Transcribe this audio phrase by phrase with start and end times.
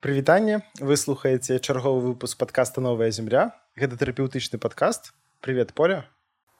[0.00, 6.04] Прывітанне вы слухаеце чарговы выпуск подкаста новая земля гэта тэрапеўтычны падкаст привет поля.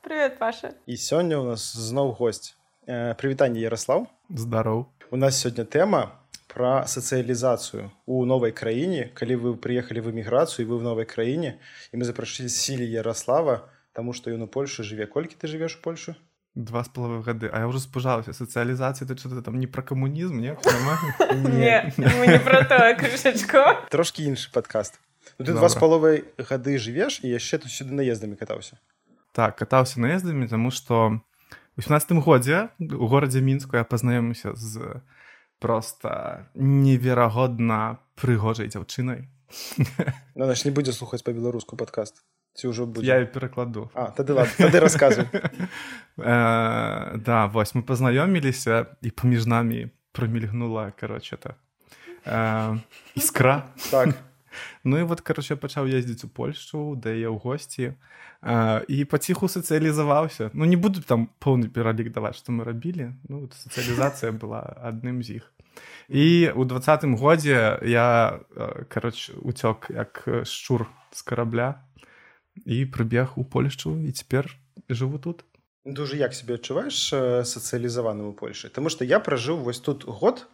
[0.02, 0.72] Привет паша.
[0.86, 4.86] І сёння у нас зноў гость э, прывітанне Ярослав здароў.
[5.10, 6.16] У нас сёння тэма
[6.48, 9.12] про сацыялізацыю у новай краіне.
[9.14, 11.60] Калі вы прыехалі в эміграцыю вы в новай краіне
[11.92, 15.06] і мы запрашылі сілі Ярослава тому что ён у Польшы жыве.
[15.06, 16.16] Колькі ты жывеш у Польшу
[16.54, 20.38] два з паловы гады а я ўжо спужаўся сацыялізацыя ты что-то там не пра камунізм
[20.42, 20.56] не
[23.90, 24.98] трошки іншы падкаст
[25.38, 28.82] ну, ты два з паловай гады жывеш і яшчэ тут сюды наездамі катаўся
[29.32, 31.22] так катаўся наездамі тому что
[31.76, 35.02] у 18 годзе у горадзе мінску я пазнаёмся з
[35.58, 39.28] просто неверагодна прыгожай дзяўчынай
[40.34, 44.80] ну, не будзе слухаць па-беларуску падкаст ці ўжо будзе я перакладу а тады ладно, тады
[44.80, 51.54] расказвай э, да вось мы пазнаёміліся і паміж намі прамільгнула кароче то
[52.26, 52.78] э,
[53.14, 54.08] іскра так.
[54.84, 57.94] Ну і вот кароче пачаў ездзіць у польшу да яе ў госці
[58.42, 63.46] э, і паціху сацыялізаваўся ну не буду там поўны пералік даваць што мы рабілі ну
[63.46, 65.54] сацыялізацыя была адным з іх
[66.10, 68.42] і у двадцатым годзе я
[68.90, 71.86] кароч уцёк як шчур з карабля
[72.66, 74.50] і прыбег у польшчу і цяпер
[74.88, 75.44] жыву тут.
[75.84, 77.08] Дужа як себе адчуваеш
[77.48, 80.46] сацыялізаваным у польльшы Таму што я пражыў вось тут год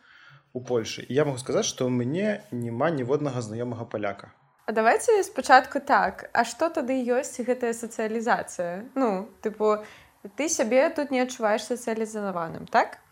[0.52, 4.30] у польльшы я могу сказаць што мне няма ніводнага знаёмага паляка
[4.66, 6.30] А давайте спачатку так.
[6.32, 9.82] А што тады ёсць гэтая сацыялізацыя Ну тыпу
[10.38, 13.02] ты сябе тут не адчуваеш сацыялізаваным так?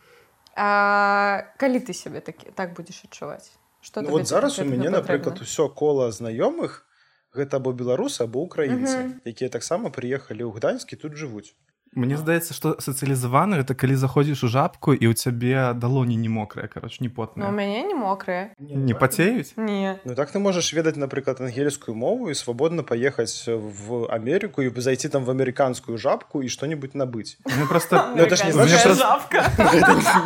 [0.54, 3.50] А, калі ты сябе такі так будзеш адчуваць
[3.82, 6.86] что ну, вот зараз у мяне напрыклад усё кола знаёмых
[7.34, 9.12] гэта або беларусы або украінцы uh -huh.
[9.24, 11.54] якія таксама прыехалі ў гданьскі тут жывуць.
[11.94, 16.66] Мне здаецца што сацыялізаваны это калі заходзіш у жабку і ў цябе далоні не мокрая
[16.66, 19.54] кароч не пот у мяне не мокрая не пацеюць?
[19.56, 19.98] Не.
[20.04, 25.08] Ну так ты можаш ведаць напрыклад ангельскую мову і свабодна паехаць в Амерыку і зайти
[25.08, 27.38] там в амерыканскую жабку і что-нибудь набыць.
[27.68, 28.26] Просто ну,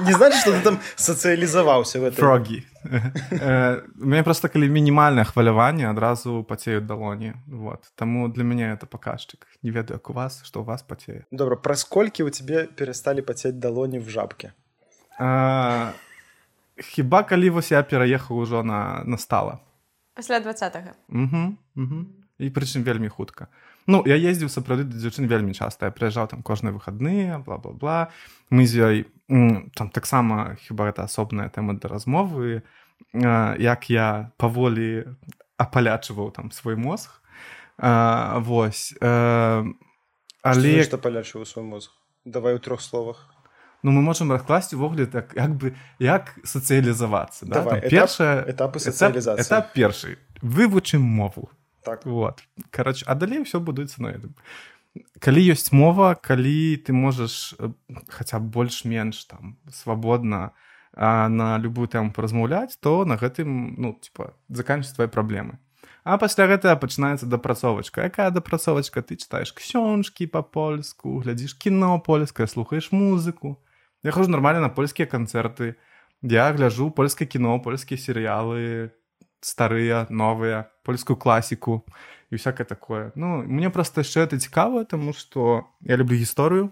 [0.09, 6.45] не значит что ты там сацыялізаваўся в фрогі у мяне просто калі мінімальнае хваляванне адразу
[6.45, 7.93] пацеюць далоні вот.
[7.95, 11.57] Таму для мяне это паказчык не ведаю як у вас што у вас пацее добра
[11.57, 14.53] праз колькі у цябе перасталі пацець далоні в жабке?
[15.19, 15.93] А,
[16.77, 19.59] хіба калі вось я пераехаў ужо на настала
[20.15, 20.55] пасля два
[22.39, 23.49] і прычым вельмі хутка
[23.89, 28.13] Ну я ездзіў сапраўды да дзяўчын вельмі часта я прыязджаў там кожныя выхадныя бла-бла-бла.
[28.53, 28.97] Мы з ёй
[29.29, 32.65] там таксама хіба гэта асобная тэма да размовы
[33.13, 35.05] як я паволі
[35.57, 37.21] апалячваў там свой мозг.
[37.79, 39.65] А, вось а,
[40.43, 41.93] але што палячваў свой мозг?
[42.25, 43.29] Давай у трох словах.
[43.83, 47.63] Ну мы можемм раскласці увогуле так як бы як сацыялізавацца да?
[47.85, 51.51] першая этапы сацыялізацыі этап першы вывучым мову.
[51.85, 52.05] Так.
[52.05, 54.35] Вот карач а далей все будуецца на этом
[55.21, 57.55] калі ёсць мова калі ты можаш
[58.09, 60.53] хаця б больш-менш там свабодна
[60.97, 65.59] на любую тэму паразмаўляць то на гэтым ну типа заканчиваць твои праблемы
[66.09, 72.93] А пасля гэтага пачынаецца дапрацовачка якая дапрацовачка ты чытаеш ксёнчкі па-польску глядзіш кіно польскае слухаеш
[72.93, 73.61] музыку.
[74.03, 75.77] Я хожу нормально на польскія канцэрты
[76.23, 78.91] я гляжу польскае кіно польскія серыялы
[79.41, 81.85] старыя новыя польскую класіку
[82.31, 83.13] і всякое такое.
[83.15, 86.71] Ну мне просто яшчэ это цікава тому что я люблю гісторыю.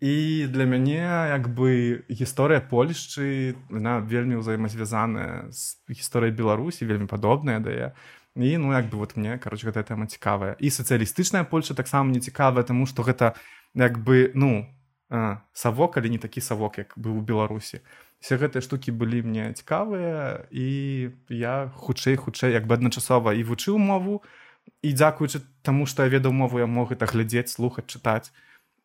[0.00, 7.60] І для мяне як бы гісторыя польшчы на вельмі ўзаемазвязаная з гісторыяй беларусі вельмі падобная
[7.60, 7.88] да я
[8.34, 10.56] і ну як бы вот мне короче гэтая тэма цікавая.
[10.58, 13.34] І сацыялістычная польша таксама не цікавая тому что гэта
[13.74, 14.66] як бы ну
[15.52, 17.80] савок але не такі савок як быў у беларусі.
[18.22, 23.76] Все гэтыя штукі былі мне цікавыя і я хутчэй хутчэй як бы адначасова і вучыў
[23.76, 24.22] мову
[24.82, 28.32] і дзякуючы таму што я ведаў мову я мог гэта глядзець слухаць чытаць.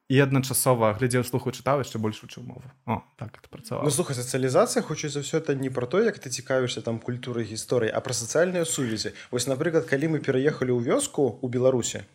[0.07, 2.63] І адначасова глядзеў слуху чытаў яшчэ больш вучыў мову.
[2.87, 3.83] О, так это працавала.
[3.83, 7.43] Ну, слухай сацыялізацыя хутчэй за ўсё это не про то як ты цікавішся там культуры
[7.43, 9.11] гісторыі а пра сацыяльныя сувязі.
[9.31, 12.07] Вось напрыклад калі мы пераехалі ў вёску у беларусі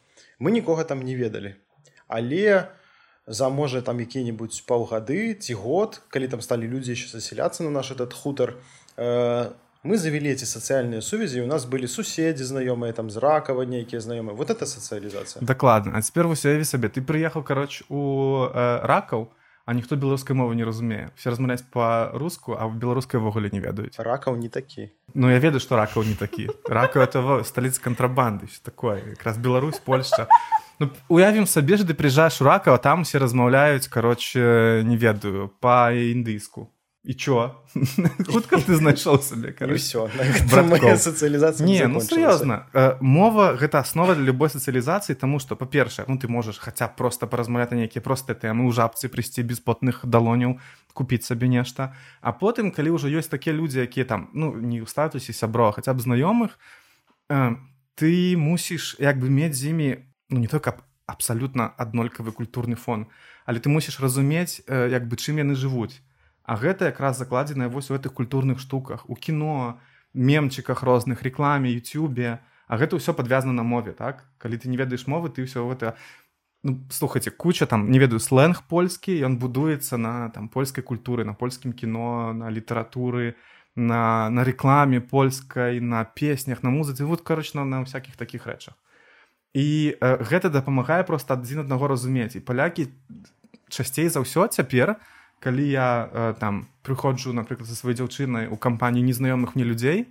[0.42, 1.54] мы нікога там не ведалі.
[2.08, 2.69] Але
[3.26, 7.92] за можа там які-небудзь паўгады ці год калі там сталі людзі яшчэ засяляцца на наш
[7.94, 8.58] этот хутар
[8.96, 9.50] э,
[9.82, 14.34] мы завялі эти сацыяльныя сувязі у нас былі суседзі знаёмыя там з ракава нейкія знаёмыя.
[14.34, 15.42] Вот это сацыялізацыя.
[15.42, 15.98] Дакладна.
[15.98, 19.30] А цяпер усяві сабе ты прыехаў кароч у э, ракаў
[19.66, 21.10] а ніхто беларускай мовы не разумее.
[21.14, 23.98] Все размаўляць па-руску а в беларускай ввогуле не ведаюць.
[23.98, 24.90] Ракаў не такі.
[25.14, 26.46] Ну я ведаю што ракаў не такі.
[26.66, 29.02] Рака этого сталіцы кантрабанды такое.
[29.18, 30.26] Якраз Беларусь Польша
[30.82, 35.94] Ну, уявім сабе ж ты прыязджаеш у ракава там усе размаўляюць кароче не ведаю па
[35.94, 36.75] індыйску
[37.06, 37.55] і чё?
[38.31, 39.55] Хутка ты знайшоў сабе
[40.99, 46.19] сацыялізацыя Не, ну сур'ёзна Э, мова гэта аснова для любой сацыялізацыі тому што па-першае ну
[46.19, 50.58] ты можаш хаця просто паразмаўляць на нейкія простыя тэмы ў жабцы прыйсці без потных далоняў
[50.94, 54.90] купіць сабе нешта а потым калі ўжо ёсць такія людзі якія там ну не ў
[54.90, 56.58] статусе сябро хаця б знаёмых
[57.31, 57.55] э,
[57.94, 63.06] ты мусіш як бы мець з імі ну не то каб абсалютна аднолькавы культурны фон
[63.44, 66.00] але ты мусіш разумець э, як бы чым яны жывуць.
[66.43, 69.79] А гэта якраз закладзеная вось у гэтых культурных штуках у кіно
[70.14, 72.40] мемчыках розных рекламе Ютубе
[72.73, 74.25] А гэта ўсё падвязана на мове так?
[74.40, 75.93] Калі ты не ведаеш мовы ты ўсё гэта
[76.64, 81.35] ну, слухайте куча там не ведаю сленг польскі ён будуецца на там польскай культуры на
[81.35, 83.37] польскім кіно на літаратуры
[83.76, 87.05] на на рекламе польскай на песнях на музыцы.
[87.05, 88.73] Вот карочна на всякихх таких рэчах
[89.52, 92.37] і э, гэта дапамагае просто адзін аднаго разумець.
[92.37, 92.88] І палякі
[93.69, 94.96] часцей за ўсё цяпер
[95.43, 100.08] калі я э, там прыходжу напрыклад за сваёй дзяўчынай у кампанію незнаёмых мне людзей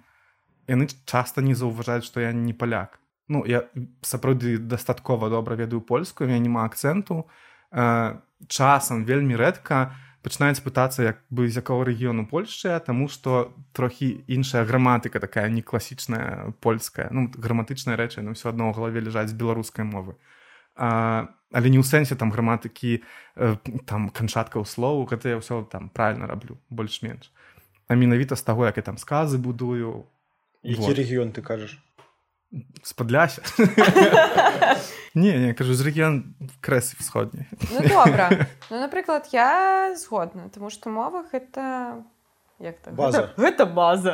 [0.67, 2.99] яны часта не заўважаюць што я не паляк.
[3.27, 3.65] Ну я
[4.01, 7.25] сапраўды дастаткова добра ведаю польскую я няма акцэнту.
[7.71, 14.23] Э, часам вельмі рэдка пачынаюць пытацца як бы з якого рэгіёну польшчы таму што трохі
[14.27, 17.09] іншая граматыка такая не класічная польская.
[17.11, 20.15] Ну граматычныя рэчы на ўсё адно ў галаве ляжаць беларускай мовы.
[20.77, 23.01] А, але не ў сэнсе там граматыкі
[23.35, 27.33] э, там канчаткаў слоў гэта я ўсё там правильно раблю больш-менш.
[27.89, 30.05] А менавіта з таго як я там сказы будую.
[30.63, 30.97] Які Вот.
[30.97, 31.81] рэгіён ты кажаш
[32.83, 33.41] спадляся
[35.15, 37.47] не не кажу з рэгіён крэсы всходні.
[37.71, 42.03] Ну добра Ну напрыклад я згодна тому што мова гэта
[42.59, 43.33] як так База.
[43.37, 44.13] гэта, гэта база.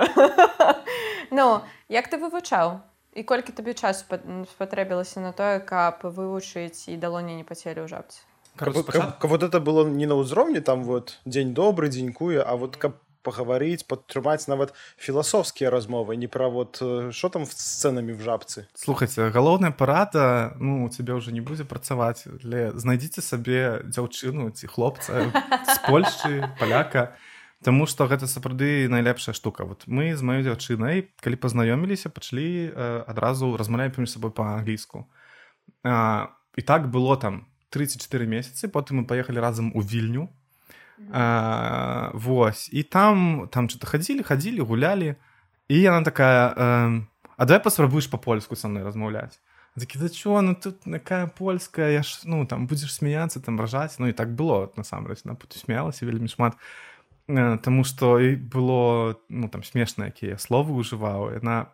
[1.32, 2.82] Ну як ты вывучаў
[3.18, 4.06] і колькі табе часу
[4.54, 8.22] спатрэбілася на тое каб вывучыць і далоні не пацелі ў жабцы
[8.58, 12.58] Каб, каб, каб вот это было не на ўзроўні там вот дзень добры дзенькуе а
[12.58, 18.16] вот каб пагаварыць падтрымаць нават філасофскія размовы не пра вот э, що там з сцэнамі
[18.16, 18.66] в жабцы.
[18.74, 24.72] Слухайце галоўная парада ну у цябе ўжо не будзе працаваць для знайдзіце сабе дзяўчыну ці
[24.72, 25.28] хлопца
[25.68, 27.20] з польшчы паляка
[27.66, 29.66] Таму што гэта сапраўды найлепшая штука.
[29.66, 35.10] Вот мы з маёй дзяўчынай калі пазнаёміліся пачалі э, адразу размаўляем паміж сабой па-англійску
[36.58, 40.30] і так было там 34 месяцы потым мы паехалі разам у вільню
[41.12, 45.16] а, Вось і там там что-то хадзілі хадзілі гулялі
[45.68, 47.02] і яна такая э,
[47.38, 49.40] а давай паспрабуеш па-польску са мной размаўляць
[49.80, 54.00] такі да чё ну тут якая польская я ж ну там будзеш смяяцца там ражаць
[54.00, 56.58] ну і так было насамрэч на смялася вельмі шмат
[57.28, 61.70] э, Таму што і было ну там смешна якія словы ўжываў яна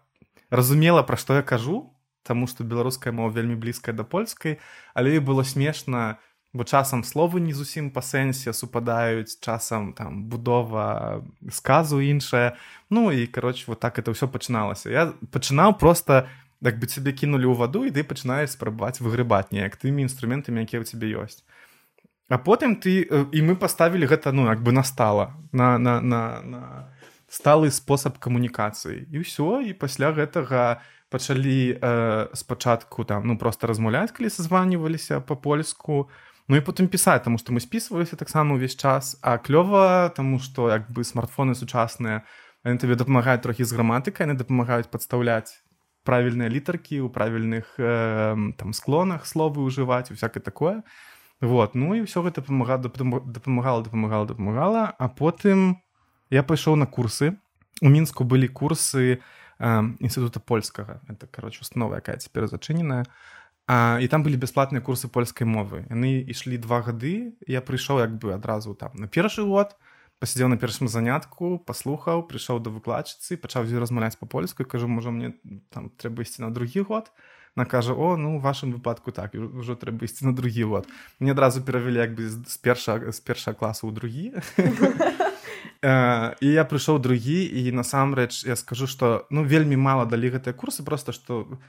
[0.49, 4.59] разумела пра што я кажу Таму што беларуская мова вельмі блізкая да польскай
[4.93, 6.19] але было смешна
[6.53, 12.55] бо часам словы не зусім па сэнсе супадаюць часам там будова сказу іншая.
[12.89, 14.89] Ну і кароче вот так это ўсё пачыналася.
[14.89, 16.29] Я пачынаў просто
[16.61, 20.81] як бы цябе кінулі ў ваду і ты пачынаеш спрабаваць выгрыбаць неяк тымі інструментамі якія
[20.81, 21.41] ў цябе ёсць.
[22.29, 26.41] А потым ты э, і мы паставілі гэта ну як бы настала на на на,
[26.45, 26.61] на
[27.25, 29.09] сталы спосаб камунікацыі.
[29.09, 36.13] І ўсё і пасля гэтага пачалі э, спачатку там ну просто размаўляць калі созваніваліся по-польску
[36.47, 39.15] Ну і потым пісаць таму што мы спісваліся таксама ўвесь час.
[39.23, 42.27] А клёва таму што як бы смартфоны сучасныя
[42.67, 45.63] яны табе дапамагаюць трохі з граматыкай яны дапамагаюць падстаўляць
[46.03, 50.83] правільныя літаркі ў правільных э, там склонах словы ўжываць усякае такое.
[51.39, 54.83] Вот ну і ўсё гэта дапамагала дапамагала дапамагала дапамагала.
[54.99, 55.79] А потым
[56.27, 57.39] я пайшоў на курсы.
[57.79, 59.23] У мінску былі курсы
[59.63, 60.99] э, інстытута польскага.
[61.07, 63.07] Это кароче установа якая цяпер зачыненая.
[63.07, 65.87] А, і там былі бясплатныя курсы польскай мовы.
[65.87, 69.79] Яны ішлі два гады я прыйшоў як бы адразу там на першы год
[70.19, 75.39] пасядзеў на першым занятку паслухаў прыйшоў да выкладчыцы пачаў з размаўляць па-польску кажу можа мне
[75.71, 77.11] там трэба ісці на другі год?
[77.55, 80.87] На кажа о ну у вашым выпадку так ўжо трэба ісці на другі год
[81.23, 84.27] мне адразу перавялі як бы з першага з першага класу ў другі.
[85.83, 90.55] Э, і я прыйшоў другі і насамрэч я скажу што ну вельмі мала далі гэтыя
[90.55, 91.59] курсы просто што як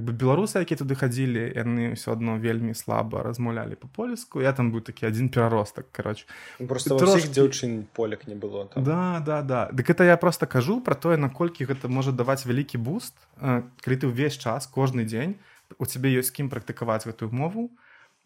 [0.00, 4.80] бы беларусы якія туды хадзілі яны ўсё адно вельмі слаба размаўлялі па-польску я там быў
[4.80, 6.26] такі адзін пераростак кароч
[6.58, 8.82] просто Трошкі- дзяўчын поляк не было там.
[8.84, 12.78] да да да дык это я просто кажу про тое наколькі гэта можа даваць вялікі
[12.78, 15.36] буст э, калі ты ўвесь час кожны дзень
[15.78, 17.70] у цябе ёсць кім практыкаваць гэтую мову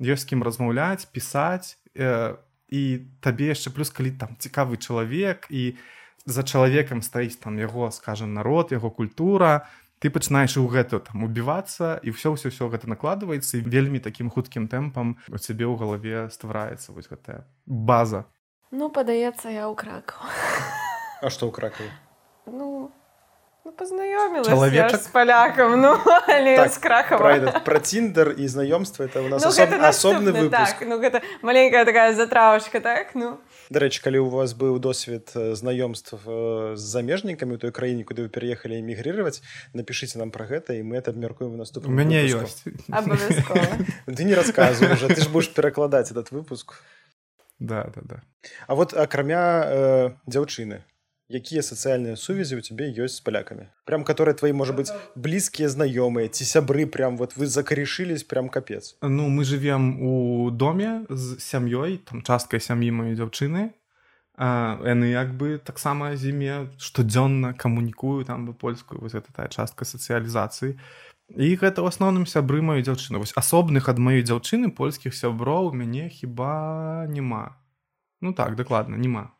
[0.00, 2.36] ёсць кім размаўляць пісаць э,
[2.68, 2.82] і
[3.20, 5.74] табе яшчэ плюс калі там цікавы чалавек і
[6.28, 9.64] за чалавекам стаіць там яго скажем народ яго культура
[9.98, 14.30] ты пачынаеш у гэту там убівацца і ўсё ўсё ўсё гэта накладваецца і вельмі такім
[14.30, 18.26] хуткім тэмпам у цябе ў галаве ствараецца вось гэтая база.
[18.70, 20.22] Ну падаецца я ў кракаў
[21.22, 21.90] А што ў кракаве
[22.46, 22.90] ну
[23.78, 25.00] пазнаёмілася Чалавечак?
[25.00, 29.48] з палякам ну але Так, з крахава Про, Тиндер и знакомство это у нас ну,
[29.48, 29.70] особ...
[29.70, 30.50] наступны, выпуск.
[30.50, 33.38] так, ну гэта маленькая такая затравочка так ну.
[33.70, 38.04] До речі, калі у вас быў досвед э, знаёмств э, з замежнікамі у той краіне,
[38.04, 39.42] куды вы пераехалі эмігрировать,
[39.74, 42.64] напишите нам про гэта і мы это абмяркуем в У мяне ёсць
[44.06, 46.82] Ты не рассказывай уже, ты ж будешь перакладаць этот выпуск.
[47.58, 48.22] да да да.
[48.66, 50.84] А вот акрамя э, дзяўчыны,
[51.28, 53.68] якія сацыяльныя сувязі у цябе ёсць з палякамі?
[53.84, 58.96] Прям которые твои, может быть, блізкія знаёмыя ці сябры прям вот вы закарешились прям капец.
[59.02, 63.70] Ну, мы живем у доме з сям'ёй, там часткай сям'і маёй дзяўчыны.
[64.38, 70.78] Яны як бы таксама зіме штодзённа камунікую там бы польскую вось гэта тая частка сацыялізацыі.
[71.36, 73.18] І гэта ў асноўным сябры маёй дзяўчыны.
[73.18, 77.58] Вось асобных ад маёй дзяўчыны польскіх сяброў у мяне хіба няма.
[78.22, 79.34] Ну так, дакладна, няма.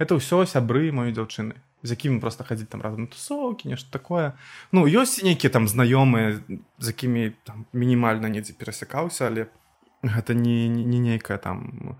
[0.00, 4.32] Это ўсё сябры маёй дзяўчыны з якімі просто хадзіць там разам на тусоўкі нешта такое.
[4.72, 6.40] Ну ёсць нейкія там знаёмыя
[6.80, 9.52] з якімі там мінімальна недзе перасякаўся але
[10.00, 11.96] гэта не не, не нейкае там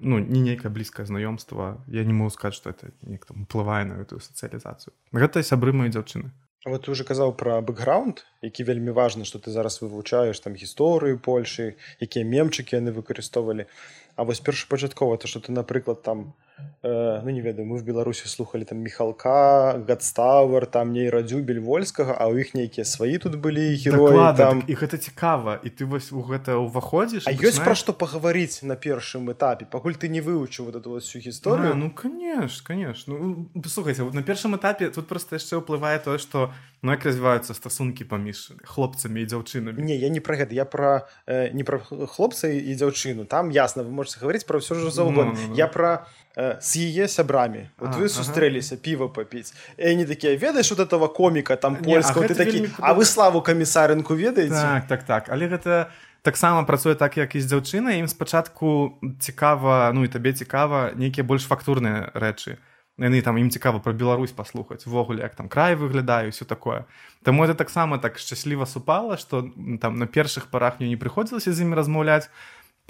[0.00, 4.00] ну не нейкае блізкае знаёмства я не могу сказаць что это неяк там уплывае на
[4.00, 6.32] гэтую сацыялізацыю гэта сябры маёй дзяўчыны
[6.64, 11.18] Вот ты уже казаў пра бэкграунд, які вельмі важна, што ты зараз вывучаеш там гісторыю
[11.18, 13.66] Польшы, якія мемчыкі яны выкарыстоўвалі.
[14.14, 16.51] А вось першапачаткова то, што ты, напрыклад, там э,
[16.82, 22.42] ну не ведаю, мы в Беларусі слухали там міхалка, гадстауэр, там нейрадзюбель вольскага, а ў
[22.42, 24.60] іх нейкія свае тут былі героі Дакладна, там.
[24.60, 28.62] так, і гэта цікава і ты вось у гэта ўваходзіш А ёсць пра што пагаварыць
[28.62, 31.72] на першым этапе, пакуль ты не вывучыў вот эту вот всю гісторыю.
[31.72, 36.18] А, ну конечно конечно ну, слухайте вот на першым этапе тут просто яшчэ ўплывае тое
[36.18, 36.50] что
[36.82, 41.08] ну як развіваюцца стасункі паміж хлопцамі і дзяўчынамі Не, я не про гэта, я про
[41.26, 43.24] э, не про хлопца і дзяўчыну.
[43.24, 45.32] Там ясна, вы можете гаварыць про ўсё ж заўгодна.
[45.32, 45.54] Ну, ну, ну.
[45.54, 47.68] Я про э, з яе сябрамі.
[47.78, 48.14] Вот А, вы ага.
[48.14, 49.54] сустрэліся піва папіць.
[49.76, 54.14] І они такія ведаеш вот этого коміка там польского ты такі, а вы славу камісарынку
[54.14, 54.54] ведаеце?
[54.54, 55.86] так так так але гэта
[56.22, 61.24] таксама працуе так як і з дзяўчынай ім спачатку цікава ну і табе цікава нейкія
[61.24, 62.56] больш фактурныя рэчы
[62.98, 66.86] яны там ім цікава пра Беларусь паслухаць увогуле як там край выглядаю все такое
[67.22, 71.62] Таму это таксама так шчасліва супала што там на першых парах мне не прыходзілася з
[71.62, 72.30] імі размаўляць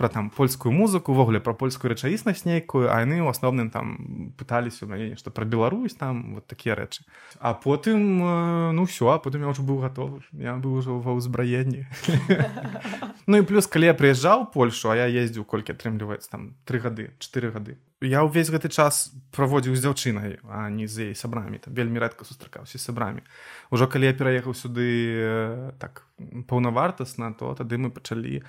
[0.02, 4.82] про там польскую музыку увогуле про польскую рэчаіснасць нейкую а яны ў асноўным там пыталіся
[4.82, 7.06] у мяне нешта пра Беларусь там вот такія рэчы.
[7.38, 11.14] А потым э, ну все а потым я ўжо быў гатовы я быў ужо ва
[11.14, 11.86] ўзбраенні.
[13.30, 16.82] Ну і плюс калі я прыязджаў у Польшу а я ездзіў колькі атрымліваецца там тры
[16.82, 21.62] гады чатыры гады я ўвесь гэты час праводзіў з дзяўчынай а не з яе сябрамі
[21.62, 23.22] там вельмі рэдка сустракаўся з сябрамі.
[23.70, 26.02] Ужо калі я пераехаў сюды э, так
[26.50, 28.44] паўнавартасна то тады мы пачалі э,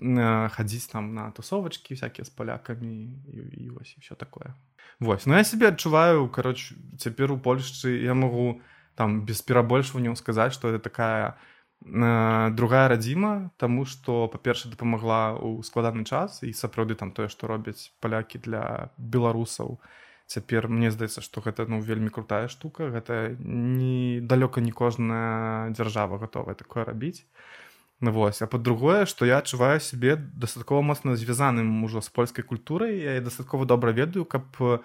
[0.00, 4.54] хадзіць там на тусовачкі всякие з палякамі і, і вось і все такое.
[5.00, 5.26] Вось.
[5.26, 8.60] Ну я себе адчуваю кароч цяпер у Польшчы я магу
[8.94, 11.36] там без перабольшванняў сказаць что это такая
[11.84, 17.46] э, другая радзіма тому что па-перша дапамагла ў складаны час і сапраўды там тое што
[17.46, 19.80] робяць палякі для беларусаў
[20.26, 26.18] цяпер мне здаецца што гэта ну вельмі крутая штука гэта не далёка не кожная дзяржава
[26.18, 27.61] готовая такое рабіць Ну,
[28.10, 33.20] вось а по-другое што я адчуваю сябе дастаткова моцна звязаным ужо з польскай культурай я
[33.20, 34.78] дастаткова добра ведаю каб э,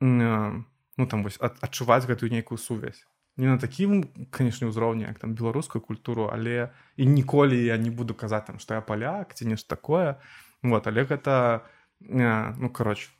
[0.00, 3.04] ну там вось ад, адчуваць гэтую нейкую сувязь
[3.36, 8.14] не на такім канешне ўзроўні як там беларускую культуру але і ніколі я не буду
[8.14, 10.16] казаць там што я паляк ці нешта такое
[10.62, 11.62] вот але гэта
[12.00, 13.10] э, ну кароч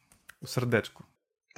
[0.41, 1.05] у сардэчку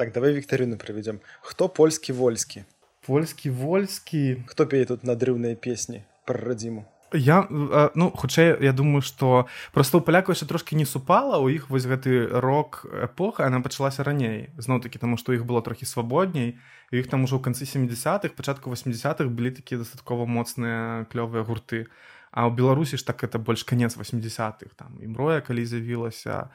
[0.00, 1.20] Так, давай Вікторыну правядзем.
[1.42, 2.64] Хто польскі вольскі?
[3.06, 6.84] польскі вольскі Хто пее тут надрыўныя песні пра радзіму?
[7.12, 7.46] Я
[7.94, 11.86] ну хутчэй я думаю что просто у палякаў яшчэ трошки не супала у іх вось
[11.86, 16.58] гэты рок эпоха она пачалася раней зноў таки тому что іх было трохі свабодней
[16.90, 21.86] іх там ужо ў канцы 70-х пачатку 80-х былі такія дастаткова моцныя клёвыя гурты.
[22.30, 26.50] А ў беларусі ж так это больш канец 80-х там імроя калі з'явілася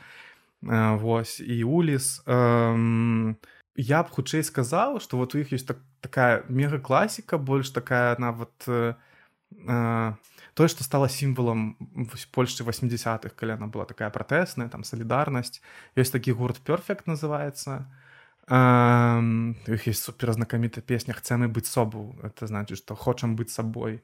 [0.99, 2.23] вось і уліс.
[2.27, 3.39] Эм,
[3.75, 8.15] я б хутчэй сказаў что вот у іх ёсць так, такая мега класіка больш такая
[8.19, 8.95] нават э,
[10.55, 11.75] тое што стала сімвалам
[12.31, 15.61] польшчы 80-х калі она была такая пратэсная там салідарнасць
[15.99, 17.85] ёсць такі гурт перфект называется
[18.47, 24.01] у іх есть суперзнакаміта песня chcemy быць собу это значит что хочам быць сабой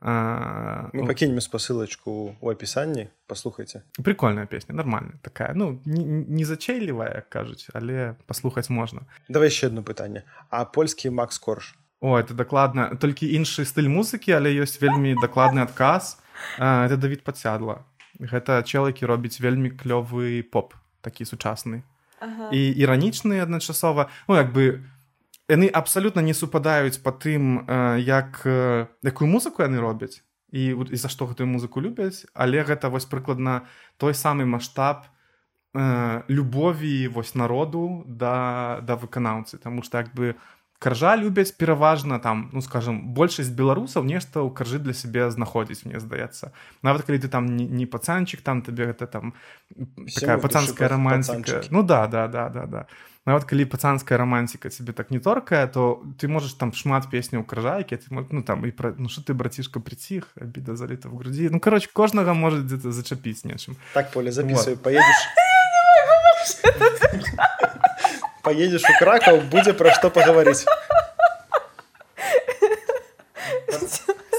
[0.00, 3.86] А, Мы ну, пакінем спасылачку ў апісанні, паслухайце.
[4.02, 9.86] прикольная песня нормальная такая ну не, зачэйлівая як кажуць але паслухаць можна Давай яшчэ одно
[9.86, 10.26] пытанне.
[10.50, 11.78] А польскі Макс Корж?
[12.04, 16.20] О это дакладна толькі іншы стыль музыкі але ёсць вельмі дакладны адказ.
[16.60, 17.80] Это Давід пацядла
[18.20, 21.82] гэта чел які робіць вельмі клёвы поп такі сучасны.
[22.20, 22.48] Ага.
[22.52, 24.08] і іранічныя адначасова.
[24.28, 24.84] Ну як бы
[25.48, 27.68] яны абсалютна не супадаюць па тым
[28.00, 28.44] як
[29.02, 32.24] якую музыку яны робяць і, і за што гэтую музыку любяць.
[32.32, 33.66] Але гэта вось прыкладна
[33.98, 35.04] той самы маштаб
[36.28, 39.58] любові вось народу да да выканаўцы.
[39.58, 40.36] Таму што як бы
[40.84, 45.96] каржа любяць пераважна там ну скажем большасць беларусаў нешта ў каржы для сябе знаходзіць мне
[45.96, 46.52] здаецца
[46.84, 49.32] нават калі ты там не, не пацанчык там табе гэта там
[50.12, 51.64] такая пацанская романтика.
[51.70, 52.86] ну да да да да да.
[53.24, 57.96] Нават калі пацанская романтика тебе так не торкая то ты можешь там шмат песняў кражайкі
[57.96, 61.60] ты ну там і пра ну что ты брацішка приціх обіда заліта в грудзі ну
[61.60, 64.84] короче кожнага может где-то зачапіць нечым так поле записывай вот.
[64.84, 65.24] поедешь
[68.44, 70.62] поедешь у кракаў будзе пра што паговорыць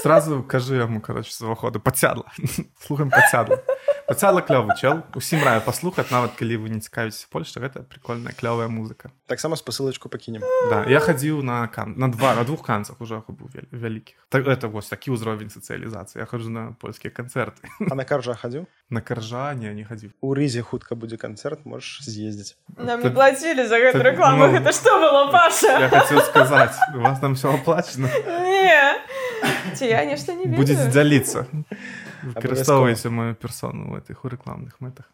[0.06, 2.30] сразу кажы яму короче з уваходу пацядла
[2.86, 3.58] слухаем пацядла
[4.06, 5.02] пацяла клёвы чел.
[5.18, 9.10] Усім раю паслухаць нават калі вы не цікавіце Польша гэта прикольная клёвая музыка.
[9.26, 13.50] Таксама спасылочку пакінем да я хадзіў на кан на два на двух канцах уже быў
[13.74, 18.38] вялікіх так это вось такі ўзровень сацыялізацыі я хожу на польскія канцэрты а на каржа
[18.38, 23.66] хадзіў на каржане не хадзіў у рызе хутка будзе канцэрт можешь з'ездзіць нам не плацілі
[23.66, 25.82] за гэту рекламу гэта што было паша?
[25.82, 28.06] Я хацеў сказаць у вас там все оплачено.
[28.06, 29.02] Не
[29.76, 31.46] ці я нешта не будзе дзяліцца
[32.22, 35.06] выкарыстоўвайце мою персону в этих у рэкламных мэтах.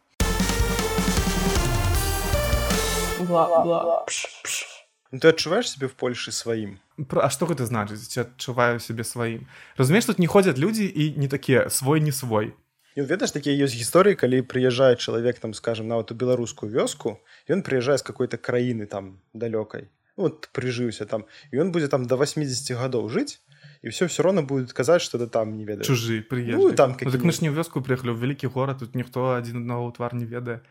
[5.12, 9.45] Ну, ты адчуваеш себе в Польшы сваім А што гэта значыць ці адчуваю сябе сваім
[9.76, 12.57] разумееш тут не ходзяць людзі і не такія свой не свой
[12.97, 18.00] ведаеш такія ёсць гісторыі калі прыязджае чалавек там скажем нават у беларускую вёску ён прыязджае
[18.00, 22.73] з какой-то краіны там далёкай ну, вот прыжыўся там і ён будзе там до 80
[22.81, 23.45] гадоў жыць
[23.83, 25.87] і все все равно будет казаць что ты там не ведаешь.
[25.87, 28.79] Чужы приезжай ну, там ну, так мы ж не ў вёску приехали ў вялікі горад
[28.79, 30.62] тут ніхто адзін аднаго твар не ведае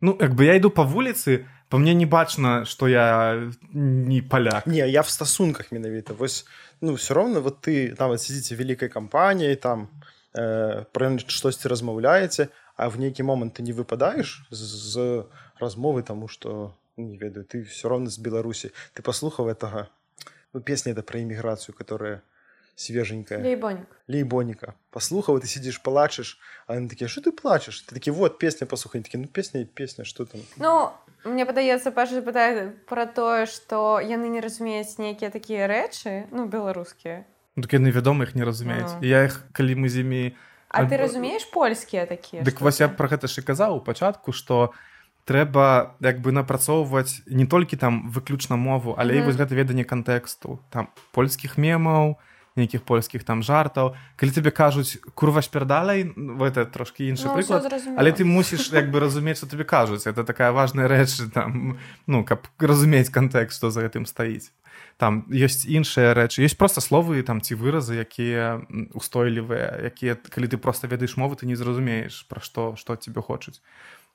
[0.00, 4.66] ну як бы я іду по вуліцы по мне не бачна что я не поляк.
[4.66, 6.46] Не я в стасунках менавіта вось
[6.80, 9.88] ну все равно вот ты нават сидзіце вялікай кампаніяй там
[10.34, 15.26] э, про штосьці размаўляеце а в нейкі момант ты не выпадаеш з, з
[15.58, 19.90] размовы тому что не ведаю ты все равно з беларусі ты паслухаў этого
[20.52, 22.22] ну, песня это про иммиграцию, которая
[22.76, 23.42] свеженькая.
[23.42, 23.88] Лейбоник.
[24.08, 24.74] Лейбоника.
[24.90, 27.80] Послухал, ты сидишь, плачешь, а они такие, что ты плачешь?
[27.80, 28.98] Ты такие, вот, песня, послухай.
[28.98, 30.40] Они такие, ну, песня и песня, что там?
[30.56, 30.92] Ну,
[31.24, 37.24] мне падаецца паша пытае пра тое што яны не разумеюць нейкія такія рэчы ну беларускія
[37.56, 39.04] ну, так яны вядома іх не разумеюць ну.
[39.04, 40.24] я іх калі мы з імі
[40.70, 44.32] А ты разумееш польскія такія дык вось я пра гэта ж і казаў у пачатку
[44.32, 44.72] што
[45.30, 49.22] трэба як бы напрацоўваць не толькі там выключна мову але mm -hmm.
[49.22, 50.58] і вось гэта веданне кантэксту.
[50.70, 52.18] Там польскіх мемаў
[52.56, 53.94] нейкіх польскіх там жартаў.
[54.16, 56.04] Калі тебе кажуць курва шпердалей
[56.40, 57.70] это трошки іншы ну, прыклад.
[57.96, 60.06] але ты мусіш як бы разумець что тебе кажуць.
[60.06, 64.50] Это такая важная рэч там ну каб разумець кантэкст што за гэтым стаіць.
[64.96, 66.42] Там ёсць іншыя рэчы.
[66.42, 68.60] Ёсць просто словы там ці выразы якія
[68.94, 73.62] устойлівыя якія калі ты просто ведаеш мовы ты не зразумееш пра што што тебе хочуць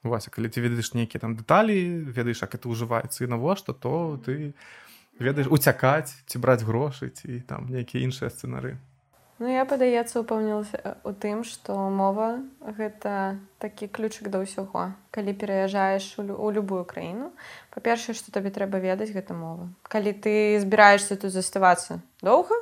[0.05, 1.75] Вася калі ты ведаеш нейкія там дэталі
[2.13, 4.53] ведаеш як это ўжываецца і навошта то ты
[5.19, 8.77] ведаеш уцякаць ці браць грошы ці там нейкія іншыя сцэнары.
[9.39, 14.95] Ну я падаецца упэўнілася у тым што мова гэта такі ключык да ўсяго.
[15.11, 17.33] Калі пераязджаеш у любую краіну
[17.73, 19.67] па-першае што табе трэба ведаць гэта мова.
[19.83, 22.55] Калі ты збіраешься тут заставацца доўга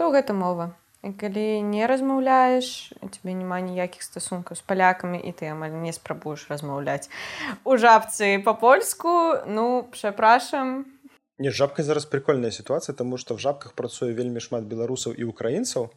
[0.00, 0.72] то гэта мова
[1.14, 7.06] калі не размаўляеш, тебе няма ніякіх стасункаў з палякамі і ты амаль не спрабуеш размаўляць
[7.62, 10.86] у жабцы па-польску, ну прапрашам.
[11.38, 15.90] Не жабкай зараз прикольная сітуацыя, таму што в жабках працуе вельмі шмат беларусаў і украінцаў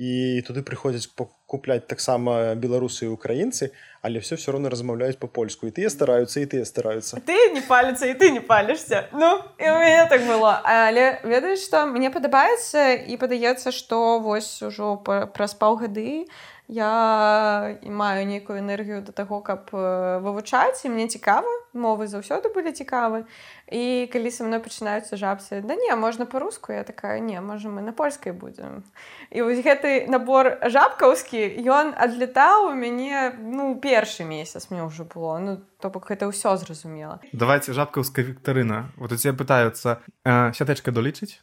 [0.00, 1.04] і туды прыходзяць
[1.44, 6.48] купляць таксама беларусы і украінцы, але все все роўно размаўляюць па-польску і тыя стараюцца і
[6.48, 7.20] тыя стараюцца.
[7.20, 9.04] Ты не паліцца і ты не палішся.
[9.12, 10.56] Ну і у мяне так было.
[10.64, 16.24] Але ведаеш, што мне падабаецца і падаецца, што вось ужо праз паўгады, я
[16.70, 23.26] маю нейкую энергію да таго каб вывучаць і мне цікава мовы заўсёды былі цікавы.
[23.70, 26.72] І калі са мной пачынаюцца жабцы да не можна па-руску?
[26.72, 28.82] Я такая не можа мы на польскай будзем
[29.30, 35.38] і вось гэты набор жабкаўскі ён адлетаў у мяне ну першы месяц мне ўжо было.
[35.38, 37.20] Ну то бок гэта ўсё зразумела.
[37.32, 41.42] Давайте жабкаўская віктарына вот у тебя пытаются э, сятачка долічыць?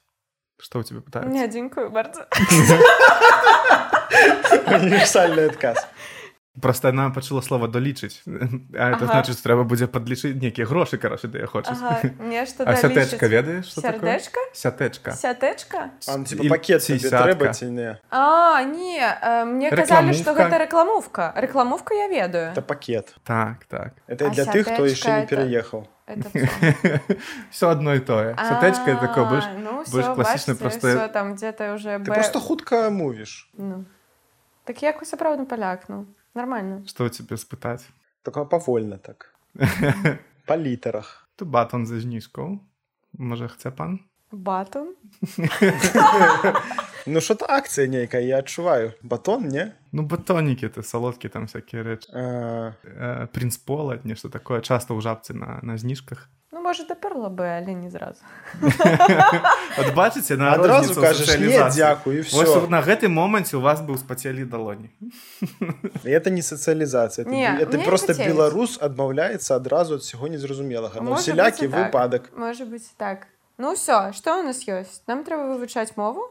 [0.59, 1.31] Что у тебя пытаюцца?
[1.31, 2.27] Не дзякую bardzo
[4.67, 5.87] Універсальны адказ.
[6.61, 8.25] просто яна пачула слова долічыць
[8.73, 9.21] А это Ага.
[9.21, 13.69] значыць трэба будзе падлічыць нейкія грошы кароче да я хочаш Ага, нешта А сятэчка ведаеш?
[13.69, 14.39] Сярдэчка?
[14.53, 15.91] сятэчка Сятэчка?
[16.09, 21.33] А, ну, пакет трэба ці не А, не, э, мне казалі, што гэта рэкламовка.
[21.37, 22.51] Рэкламовка я ведаю.
[22.53, 25.85] это пакет так так это А для тых хто яшчэ не пераехаў
[27.51, 29.45] все одно і тое сятэчка это такое больш
[29.93, 33.85] больш класічна просто- там где-то уже ты просто хутка мовіш Ну.
[34.67, 36.83] Так як сапраўдны паляк, ну, нормально.
[36.83, 37.87] што ў цябе спытаць
[38.23, 39.31] только павольна так.
[40.47, 42.59] Па літарах tu батон за зніжку
[43.13, 44.03] можа хце пан?
[44.31, 44.95] Батон?
[47.07, 49.71] Ну что-то акцыя нейкая я адчуваю батон не?
[49.95, 54.59] Ну батонікі ты салодкі там всякія рэчы а, э, прынц пола нешта такое.
[54.59, 56.27] Часто ў жабцы на на зніжках
[56.67, 58.19] можа, дапёрла бы, але не зразу.
[59.79, 61.31] от бачыце на адразу кажаш
[61.71, 64.89] дзякую все на гэтым моманце у вас быў спацелі далоні
[66.03, 71.75] это не сацыялізацыя мне просто беларус адмаўляецца адразу ад усяго незразумелага ну Можа усялякі так.
[71.77, 73.27] выпадак Можа быць і так.
[73.57, 75.01] Ну ўсё, што ў нас ёсць?
[75.09, 76.29] Нам трэба вывучаць мову.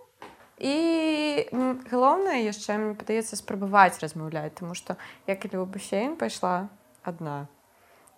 [0.62, 1.51] І
[1.90, 4.96] галоўнае яшчэ мне падаецца спрабаваць размаўляць, тому што
[5.27, 6.70] я калі ў басейн пайшла
[7.03, 7.51] адна.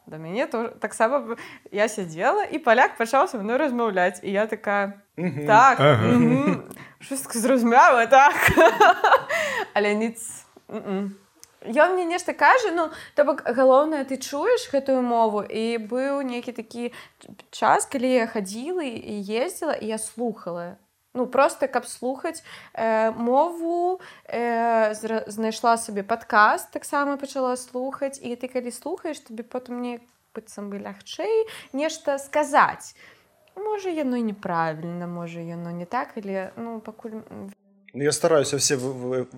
[0.08, 1.36] Да мяне то таксама
[1.70, 5.04] я сядзела і паляк пачаў са мной размаўляць і я такая
[5.44, 5.76] так
[7.00, 8.32] щось зразумела так?
[9.74, 10.48] Але ніц.
[11.60, 15.44] Ён мне нешта кажа ну то бок галоўнае ты чуеш гэтую мову?
[15.44, 16.88] І быў нейкі такі
[17.52, 20.80] час калі я хадзіла і ездзіла і я слухала
[21.18, 24.00] ну просто каб слухаць э, мову
[24.30, 29.98] э, зра- знайшла сабе падкаст таксама пачала слухаць і ты калі слухаеш табе потым мне
[30.34, 32.94] быццам бы лягчэй нешта сказаць
[33.58, 37.18] можа яно неправільна можа яно не так але ну пакуль
[37.98, 38.78] Ну, я стараюся все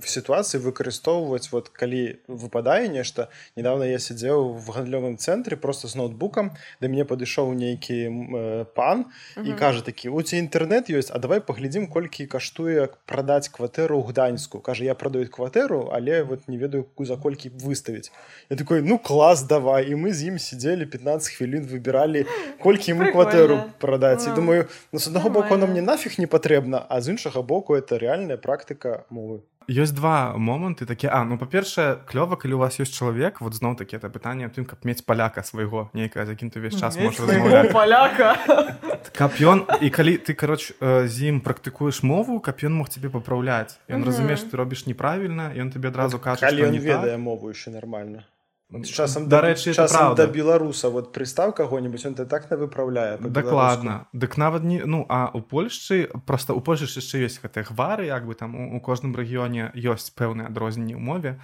[0.04, 6.52] сітуацыі выкарыстоўваць вот калі выпадае нешта недавно я сядзеў в гандлёвым цэнтры просто з ноутбукам
[6.80, 9.06] да мяне падышоў нейкі э, пан
[9.40, 9.56] і Мгм.
[9.56, 14.60] кажа такі у ці інтэрнет ёсць А давай паглядзім колькі каштуе прадаць кватэру ў гданьску
[14.60, 18.12] кажа я прадаю кватэру але вот не ведаю ку- за колькі выставіць
[18.50, 22.26] я такой ну клас давай і мы з ім сидзелі 15 хвілін выбіралі
[22.60, 23.24] колькі ему Прикольно.
[23.24, 25.80] кватэру прадаць і думаю ну з аднаго боку нам нормально.
[25.80, 29.46] не нафіг не патрэбна а з іншага боку это реальная практыка мовы.
[29.70, 33.78] Ёсць два моманты такі А ну па-першае клёва калі у вас ёсць чалавек вот зноў
[33.78, 37.70] такі это пытанне тым каб мець паляка свайго нейкае з якім ты ўвесь час размаўляць.
[37.70, 38.34] паляка.
[39.14, 43.78] Каб ён і калі ты кароч з ім практыкуеш мову каб ён мог цябе папраўляць.
[43.86, 47.22] Ён разумееш ты робіш неправільна ён табе адразу кажа ведае так.
[47.22, 48.39] мову нормально з
[48.84, 54.06] часам дарэчы это часам да беларуса вот прыстаў каго-нибудь он ты так на выпраўляе дакладна
[54.12, 58.06] дык нават не ну а у польшчы просто у польшчы ж яшчэ ёсць гэтыя гвары
[58.06, 61.40] як бы там у, у кожным рэгіёне ёсць пэўныя адрозненні ў мове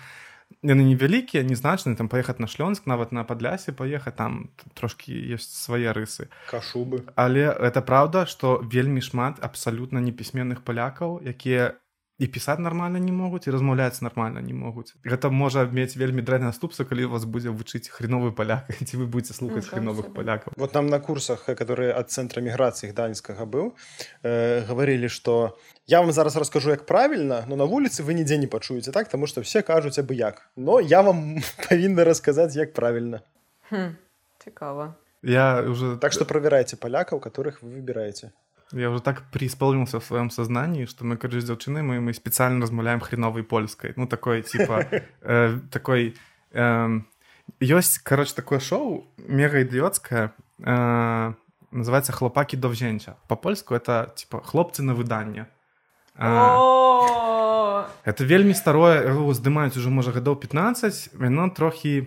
[0.63, 5.51] яны невялікія незначныя там паехаць на шлёнск нават на падлясе паехаць там т- трошкі ёсць
[5.51, 11.75] свае рысы кашубы але это праўда што вельмі шмат абсалютна непісьменных палякаў якія
[12.19, 16.49] і пісаць нармальна не могуць і размаўляць нармальна не могуць гэта можа мець вельмі дрэнны
[16.49, 20.57] наступства калі у вас будзе вучыць хреновы паляк ці вы будете слухаць Нічога хреновых палякаў
[20.57, 23.77] вот нам на курсах э, которые ад цэнтра міграцыі гданьскага быў
[24.25, 28.47] э, гаварылі что я вам зараз раскажу як правільна но на вуліцы вы нідзе не
[28.47, 29.09] пачуеце так?
[29.09, 30.49] Тому что все кажуць абы як.
[30.57, 33.21] Но я вам павінна расказаць як правільна
[34.39, 38.33] цікава я уже так что правярайце палякаў которых вы выбіраеце
[38.73, 43.01] Я уже так преисполнился в своем сознании, что мы, короче, с девчиной, мы, специально размовляем
[43.01, 43.93] хреновой польской.
[43.97, 44.87] Ну, такой, типа,
[45.21, 46.17] э, такой...
[46.53, 47.01] Э,
[47.61, 51.33] есть, короче, такое шоу, мега идиотское, э,
[51.71, 53.17] называется «Хлопаки до вженча».
[53.29, 55.47] По-польску это, типа, «Хлопцы на выданне».
[58.07, 62.07] Это вельмі старое яго здымаюць уже можа гадоў 15 яно трохі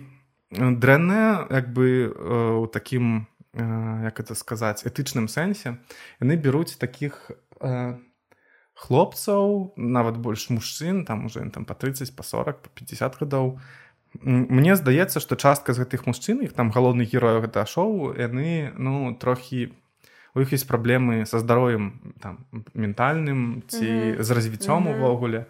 [0.50, 2.10] дрэннае як бы
[2.64, 5.78] у такім э, як это сказаць этычным сэнсе
[6.20, 7.98] яны бяруць таких э,
[8.74, 13.58] хлопцаў нават больш мужчын там уже там по 30 по 40 по 50 гадоў
[14.22, 19.14] Мне здаецца што частка з гэтых мужчын іх там галоўных герояў гэта шоу яны ну
[19.14, 19.70] трохі
[20.34, 24.22] у іх есть праблемы са здароўем там ментальным ці Мгм.
[24.22, 24.94] з развіццём Мгм.
[24.94, 25.46] увогуле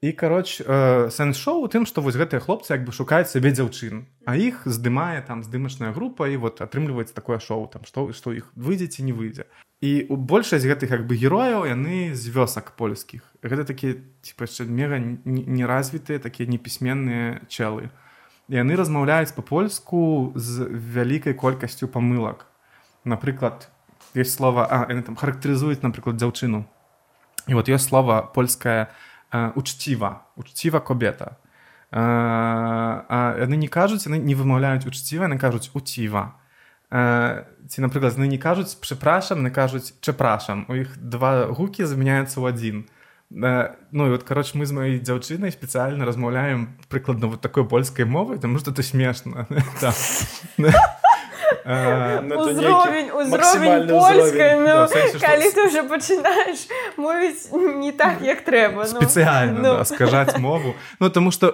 [0.00, 3.52] і кароч э, сэнс шоу у тым што вось гэтыя хлопцы як бы шукаюць сабе
[3.52, 8.32] дзяўчын а іх здымае там здымачная група і вот атрымліваецца такое шоу там што што
[8.32, 9.44] іх выйдзе ці не выйдзе.
[9.84, 13.20] І у большасць гэтых як бы герояў яны з вёсак польскіх.
[13.44, 17.92] Гэта такія типа яшчэ мега неразвітыя такія непісьменныя чэлы.
[18.48, 22.48] Яны размаўляюць па-польску з вялікай колькасцю памылак.
[23.04, 23.68] Напрыклад
[24.16, 26.64] есть слова а там характарызуюць напрыклад дзяўчыну.
[27.48, 31.36] І вот ёсць слова польская э, учціва учціва кобета
[31.92, 36.38] а яны не кажуць яны не вымаўляюць учціва яны кажуць уціва
[36.90, 42.46] ці напрыклад яны не кажуць прыпрашам не кажуць чапрашам у іх два гукі замяняюцца ў
[42.50, 42.76] адзін
[43.30, 48.38] ну і вот кароч мы з маёй дзяўчынай спецыяльна размаўляем прыкладна вот такой польскай мовай
[48.38, 49.46] таму што ты смешна
[51.64, 54.88] узровень узровень польскай ну,
[55.20, 58.90] калі ты уже пачынаеш мовіць не так як трэба ну.
[58.90, 59.72] спецыяльна ну.
[59.78, 61.52] да, скажаць мову ну таму что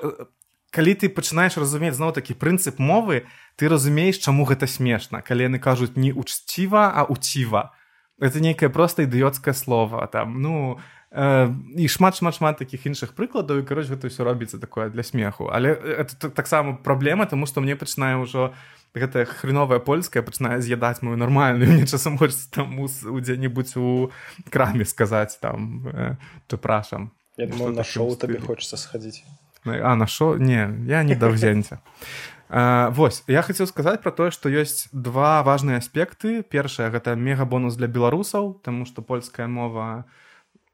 [0.70, 5.58] калі ты пачынаеш разумець зноў такі прынцып мовы ты разумееш чаму гэта смешна калі яны
[5.58, 7.72] кажуць не учціва а уціва
[8.20, 13.60] это нейкае проста ідыёцкае слово там ну э, і шмат шмат шмат таких іншых прыкладаў
[13.60, 15.48] і кароч гэта ўсё робіцца такое для смеху.
[15.48, 18.52] Але это таксама праблема тому что мне пачынае ўжо
[18.92, 22.88] гэтая хреновая польская пачынае з'ядаць мою нармальную мне часам хочется там у
[23.20, 24.12] дзе-нибудь у
[24.50, 26.16] краме сказаць там э,
[26.48, 29.24] ты прашам я думаю, на шоу табе хочется схадзіць
[29.64, 31.80] а на шо не я не да ўзенця
[32.48, 36.46] Вось я хацеў сказаць пра тое што ёсць два важныя аспекты.
[36.46, 40.06] Першае гэта мегабонус для беларусаў таму што польская мова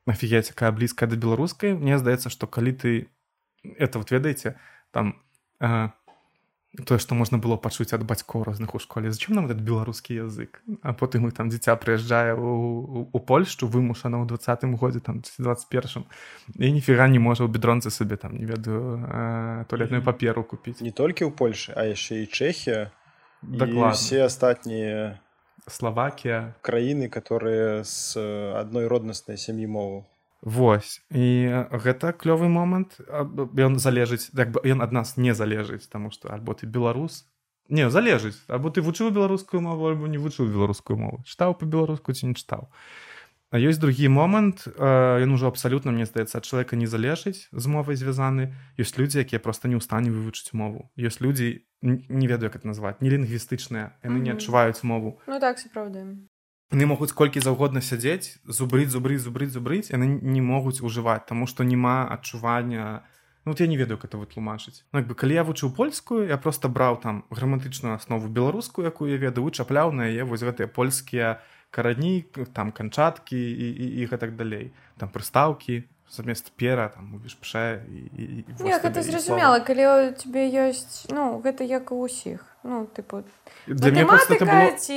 [0.06, 2.90] офігець якая блізкая да беларускай мне здаецца што калі ты
[3.78, 4.58] это вот ведаеце
[4.90, 5.22] там
[6.86, 9.12] тое што можна было пачуць ад бацькоў розных у школе.
[9.12, 10.62] Зачым нам этот беларускі язык?
[10.80, 16.08] А потым мы там дзіця прыязджае у, у польшчу вымушана ў двадцатым годзе там 21
[16.56, 19.04] і ніфіга не можа ў бедронцы сабе там не ведаю
[19.68, 22.88] туалетную паперу купіць не толькі ў польльше а яшчэ і чэхія
[23.92, 25.20] все астатнія
[25.68, 28.16] словакія краіны которые з
[28.56, 30.06] адной роднаснай сям'і мову
[30.42, 30.98] Вось.
[31.14, 32.98] І гэта клёвы момант.
[33.54, 37.30] Ён залежыць як бы ён ад нас не залежыць таму што альбо ты беларус.
[37.68, 38.42] Не залежыць.
[38.50, 41.22] Або ты вучыў беларускую мову альбо не вучыў беларускую мову.
[41.22, 42.66] Чытаў по-беларуску ці не чытаў.
[42.66, 43.11] А
[43.60, 48.56] ёсць другі момант ён ужо абсалютна мне здаецца ад чалавека не залежыць з мовай звязаны.
[48.80, 50.88] Ёсць людзі якія проста не ў стане вывучыць мову.
[50.96, 55.20] Ёсць людзі не ведаю як это назваць не лінгвістычныя яны не адчуваюць мову.
[55.28, 56.24] Ну так сапраўды.
[56.72, 61.60] Яны могуць колькі заўгодна сядзець зубрыць зубрыць зубрыць зубрыць яны не могуць ужываць таму што
[61.60, 63.04] няма адчування.
[63.44, 64.86] Ну, вот я не ведаю как это вытлумачыць.
[64.92, 69.18] Ну, бы калі я вучыў польскую я просто браў там граматычную аснову беларускую якую я
[69.20, 74.70] ведаю чапляў на яе вось гэтыя польскія карані там канчаткі і, і, і гэтак далей.
[75.00, 81.08] Там прыстаўкі замест пера там увіш пша і, і, і гэта зразумела калі тебе ёсць
[81.08, 83.24] ну гэта як у усіх ну тыпу
[83.66, 84.92] для мне это было ці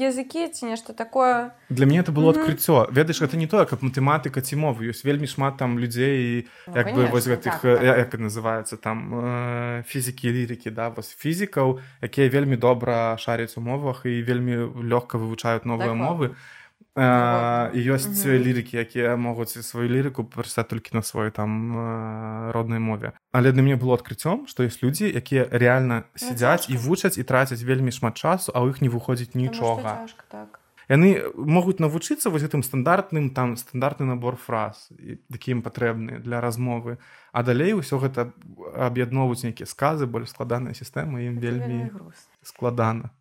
[0.00, 4.40] языкі ці нешта такое для мне это было адкрыццё ведаеш это не тое как матэматыка
[4.40, 7.82] ці мовы ёсць вельмі шмат там людзей ну, як бы вось гэтых так, так.
[7.84, 14.08] як называется там э, фізікі лірыкі да вось фізікаў якія вельмі добра шаряць у мовах
[14.08, 16.55] і вельмі лёгка вывучаюць новыя так, мовы а
[16.96, 23.12] і ёсць лірыкі якія могуць сваю лірыку прыстаць толькі на сваёй там роднай мове.
[23.32, 27.60] Але для мне было адкрыццём што ёсць людзі якія реально сядзяць і вучаць і трацяць
[27.60, 30.60] вельмі шмат часу а ў іх не выходзіць нічога так.
[30.88, 34.88] яны могуць навучыцца вось гэтым стандартным там стандартны набор фраз
[35.28, 36.96] такім патрэбны для размовы.
[37.36, 38.32] А далей усё гэта
[38.72, 41.92] аб'ядноўваюць нейкія сказы больш складаныя сістэмы ім вельмі
[42.40, 43.12] складана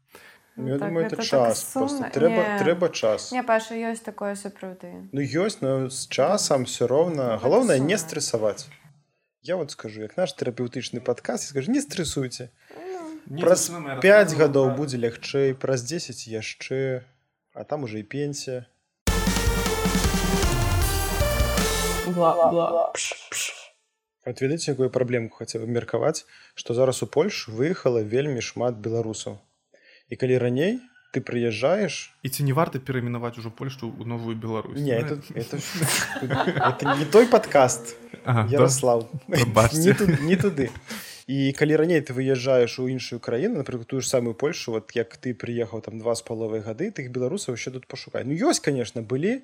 [0.58, 2.60] я так, думаю это, это час так трэба не...
[2.60, 3.32] трэба час.
[3.32, 8.68] Не паша ёсць такое сапраўды ну ёсць но з часам все роўна галоўнае не стрессаваць
[9.44, 12.50] я вот скажу як наш тэрапеўтычны падказ скажу не стрессуйте.
[13.28, 17.04] Ну, праз 5 гадоў будзе лягчэй праз 10 яшчэ
[17.54, 18.66] а там уже і пенсія
[24.26, 26.24] ведаеце якую праблемку хацеў меркаваць
[26.56, 29.38] што зараз у Польш выехала вельмі шмат беларусаў
[30.10, 30.80] і калі раней
[31.16, 34.80] ты прыязджаеш і ці не варта перайменаваць ужо польшу у новую Беларусь.
[34.80, 35.60] Не, это, это,
[36.20, 39.08] это не той падкаст ага, Ярослав.
[39.28, 40.70] Не, туды, не туды.
[41.28, 45.18] І калі раней ты выязджаеш у іншую краіну напрыклад тую ж самую польшу вот як
[45.18, 49.02] ты прыехаў там два з паловай гады тых беларусаў еще тут пашукай ну ёсць конечно
[49.02, 49.42] былі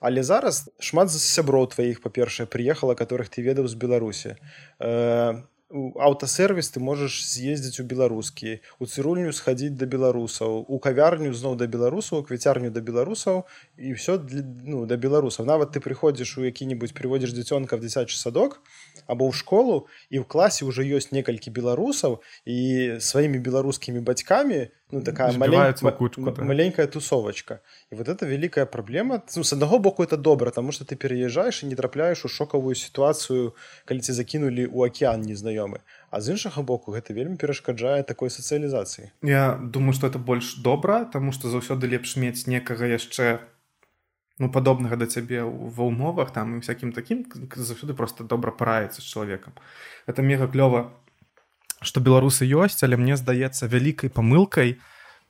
[0.00, 4.36] але зараз шмат з сяброў тваіх па-першае прыехала которых ты ведаў з беларусі.
[4.78, 5.40] Э,
[5.72, 11.66] аўтасервіс ты можаш з'ездзіць у беларускі у цырульню схадзіць да беларусаў у кавярню зноў да
[11.66, 13.48] беларусаў квіцярню да беларусаў
[13.80, 14.20] і ўсё
[14.68, 18.60] ну да беларусаў нават ты прыходзіш у які-небудзь прыводзіш дзіцёнка в дзіцячы садок
[19.06, 22.58] або ў школу і ў класе ўжо ёсць некалькі беларусаў і
[23.00, 26.44] сваімі беларускімі бацькамі ну такая маленькая кучку да.
[26.44, 27.60] маленькая тусовочка.
[27.90, 31.62] І вот это великкая праблема ну, с аднаго боку это добра тому что ты переязджаешь
[31.62, 33.52] і не трапляешь у шокавую сітуацыю
[33.84, 39.10] калі ці закінулі у океан незнаёмы а з іншага боку гэта вельмі перашкаджае такой сацыялізацыі
[39.22, 43.40] я думаю что это больш добра тому что заўсёды лепш мець некага яшчэ
[44.38, 49.06] ну падобнага да цябе ва ўмовах там і всякім такім заўсёды просто добра параецца з
[49.06, 49.54] чалавекам
[50.06, 50.90] это мега клёва
[51.82, 54.78] што беларусы ёсць але мне здаецца вялікай памылкай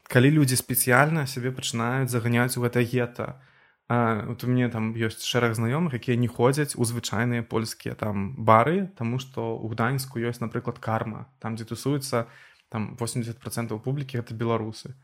[0.08, 3.40] калі людзі спецыяльна сябе пачынаюць заганяць у гэта гета
[3.88, 8.88] вот у мне там ёсць шэраг знаёмых якія не ходзяць у звычайныя польскія там бары
[8.96, 11.28] тому што у гданьску ёсць напрыклад карма.
[11.38, 12.26] Там дзе тусуецца
[12.72, 14.96] там 80 процентов публікі это беларусы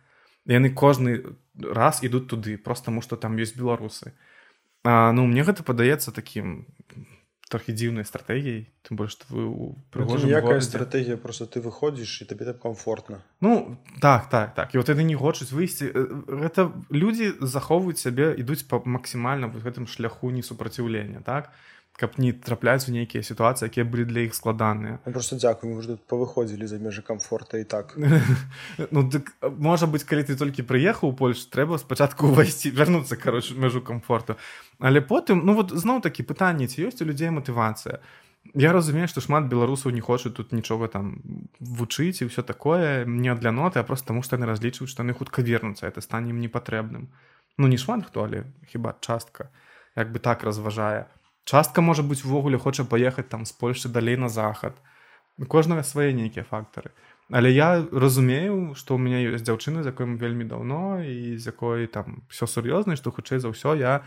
[0.47, 4.13] яны кожны раз ідуць туды просто таму што там ёсць беларусы
[4.85, 6.67] а, ну мне гэта падаецца такім
[7.51, 13.21] трохі дзіўнай стратэгіяй тым больш вы прыгожая стратегія просто ты выходзіш і табе так комфортна
[13.41, 14.75] ну так так так.
[14.75, 15.91] І вот яны не хочуць выйсці
[16.31, 21.51] гэта людзі захоўваюць сябе ідуць па максімальна вот гэтым шляху несупраціўлення так
[22.01, 25.85] каб не трапляць у нейкія сітуацыі якія былі для іх складаныя ну, просто дзякую вы
[25.85, 27.93] тут павыходзілі за межы комфорта і так.
[28.91, 33.55] Ну дык можа быць калі ты толькі прыехаў у Польш трэба спачатку увайсці вярнуцца кароче
[33.55, 34.41] межу комфорту
[34.81, 38.01] але потым ну вот зноў такі пытанне ці ёсць у людзей матывацыя
[38.57, 41.21] Я разумею што шмат беларусаў не хочуць тут нічога там
[41.61, 45.13] вучыць і ўсё такое не для ноты а просто таму што яны разлічваюць што яны
[45.13, 47.13] хутка вернуцца это стане ім непатрэбным
[47.59, 49.53] ну не шмат хто але хіба частка
[49.97, 51.07] як бы так разважае
[51.45, 54.77] частка можа быць увогуле хоча паехаць там з польшчы далей на захад.
[55.49, 56.93] Кожнага свае нейкія фактары
[57.31, 61.87] але я разумею што ў мяне ёсць дзяўчына з якой вельмі даўно і з якой
[61.87, 64.03] там все сур'ёзна што хутчэй за ўсё я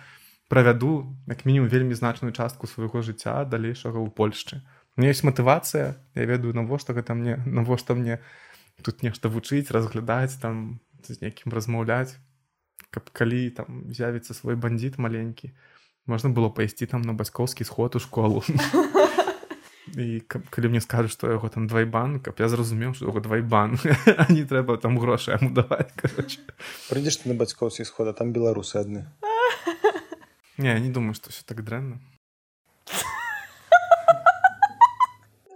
[0.52, 4.60] правяду як мінімум вельмі значную частку свайго жыцця далейшага ў польшчы.
[5.00, 8.19] Мне ёсць матывацыя я ведаю навошта гэта мне навошта мне
[8.84, 12.19] тут нешта вучыць разглядаць там з нейкім размаўляць
[12.91, 15.56] каб калі там з'явіцца свой бандит маленькі
[16.06, 18.44] можна было пайсці там на бацькоўскі сход у школу.
[19.94, 23.78] І калі мне скажу што яго там двайбан каб я зразумеў што яго двайбан
[24.18, 25.94] а не трэба там грошы яму даваць
[26.89, 29.06] прыйдзеш ты на бацькоўскі схода там беларусы адны
[30.58, 32.02] не не думаю што все так дрэнна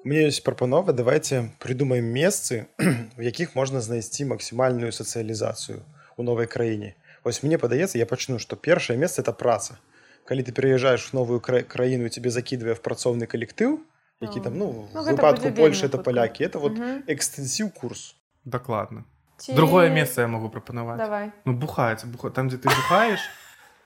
[0.08, 2.68] мне ёсць прапанова давайте прыдумаем месцы
[3.18, 5.82] в якіх можна знайсці максімальную сацыялізацыю
[6.16, 6.96] у новай краіне.
[7.24, 9.80] Вось мне падаецца я пачну што першае месца это праца
[10.28, 13.80] калі ты переязджаешь в новую кра краіну тебе закидывая в працоўны калектыў
[14.22, 18.16] які там ну, ну выпадку больше это палякі это вот экстэнсіў курс.
[18.46, 19.04] Дакладна
[19.38, 19.54] Ці...
[19.54, 23.24] другое месца я могу прапанаваць ну бухаць буха там дзе ты бухаешь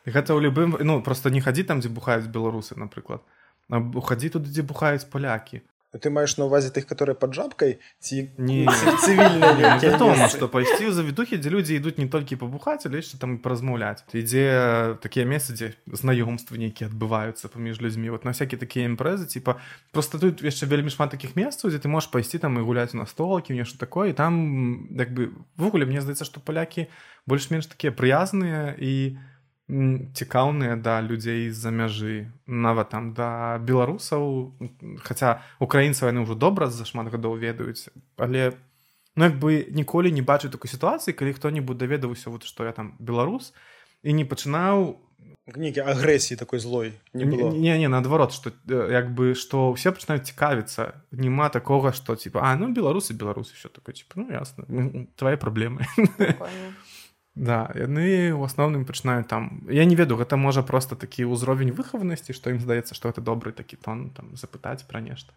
[0.06, 3.22] гэта ў любым ну просто не хадзі там дзе бухаюць беларусы напрыклад
[3.70, 8.32] хадзі туды дзе бухаюць палякі Ну, ты маеш на увазе тых которые под жабкой ці
[8.38, 8.68] не.
[9.04, 14.08] цывільна что пайсці ў завітухі дзе людзі ідуць не толькі пабухаць але яшчэ там празмаўляць
[14.16, 19.60] ідзе такія месцы дзе знаёмствы нейкія адбываюцца паміж людзьмі вот на всякие такія імпрэзы типа
[19.92, 23.04] просто тут яшчэ вельмі шмат таких месцаў дзе ты можешь пайсці там і гуляць на
[23.04, 26.88] столкі нешта такое і там як бы ввогуле мне здаецца што палякі
[27.28, 29.31] больш-менш такія прыязныя і у
[29.72, 34.52] цікаўныя да людзей з-за мяжы нават там да беларусаў.
[35.00, 38.60] Хаця украінцаў яны ўжо добра за шмат гадоў ведаюць але
[39.16, 42.96] ну як бы ніколі не бачу такой сітуацыі калі хто-небудзь даведаўся вот што я там
[43.00, 43.54] беларус
[44.04, 45.00] і не пачынаў
[45.56, 47.52] нейкі агрэсіі такой злой не было.
[47.52, 52.56] не не наадварот што як бы што ўсе пачынаюць цікавіцца няма такога што типа а
[52.56, 54.64] ну беларусы беларусы все такое типа ну ясна
[55.16, 55.84] твои праблемы
[57.36, 62.36] Да яны ў асноўным пачынаюць там я не веду гэта можа просто такі ўзровень выхаванасці
[62.36, 65.32] што ім здаецца што это добры такі тон там запытаць пра нешта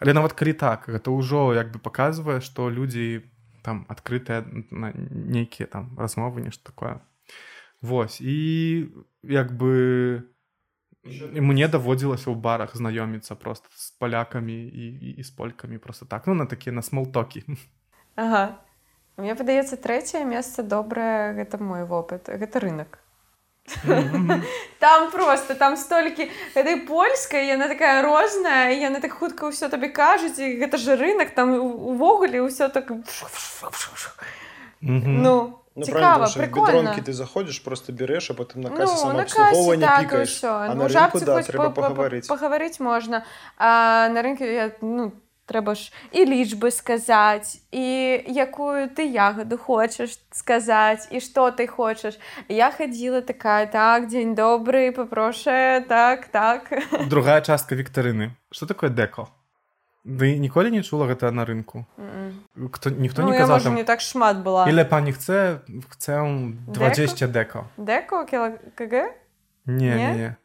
[0.00, 3.28] але нават калі так гэта ўжо як бы паказвае што людзі
[3.62, 7.00] там адкрытыя на нейкія там размовы нешта такое.
[7.80, 8.90] Вось і
[9.22, 10.26] як бы
[11.04, 16.26] мне даводзілася ў барах знаёміцца просто з палякамі і, і, і з полькамі просто так
[16.26, 17.42] ну на такія на смолтокі
[18.14, 18.62] ага
[19.16, 22.98] Мне падаецца трэцяе месца добрае гэта мой вопыт гэта рынок.
[24.80, 30.38] Там просто там столькі этой польскай яна такая розная яна так хутка ўсё табе кажуць
[30.42, 32.90] і гэта же рынок там увогуле ўсё так
[34.80, 36.94] ну Ну, цікава прикольно.
[37.00, 40.82] ты заходишь просто берешь а потом на кассе ну, на кассе, так, пікаешь, а ну,
[40.82, 43.24] на рынку, да, трэба паговорыць паговорыць можна
[43.56, 45.12] а на рынке я ну
[45.46, 47.84] трэба ж і лічбы сказаць і
[48.30, 52.18] якую ты ягоду хочаш сказаць і што ты хочаш.
[52.48, 56.70] Я хадзіла такая так дзень добры папроша так так
[57.10, 59.28] другая частка віктарыны что такое дэко?
[60.04, 61.86] Вы ніколі не чула гэта на рынку?
[62.72, 63.74] Кто ніхто ну, не казаў там...
[63.74, 66.22] не так шмат была или пані хце хце
[66.66, 67.66] 20 дэко?
[67.76, 69.14] Дэко кг?
[69.66, 70.36] Не не, не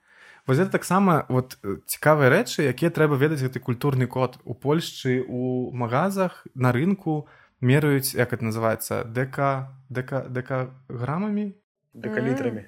[0.48, 4.40] вось это таксама вот цікавыя рэчы якія трэба ведаць гэты культурны код.
[4.44, 7.28] У польшчы у магазах на рынку
[7.62, 11.54] мераюць як это называется дека дека дека грамамі
[11.94, 12.66] декалітрамі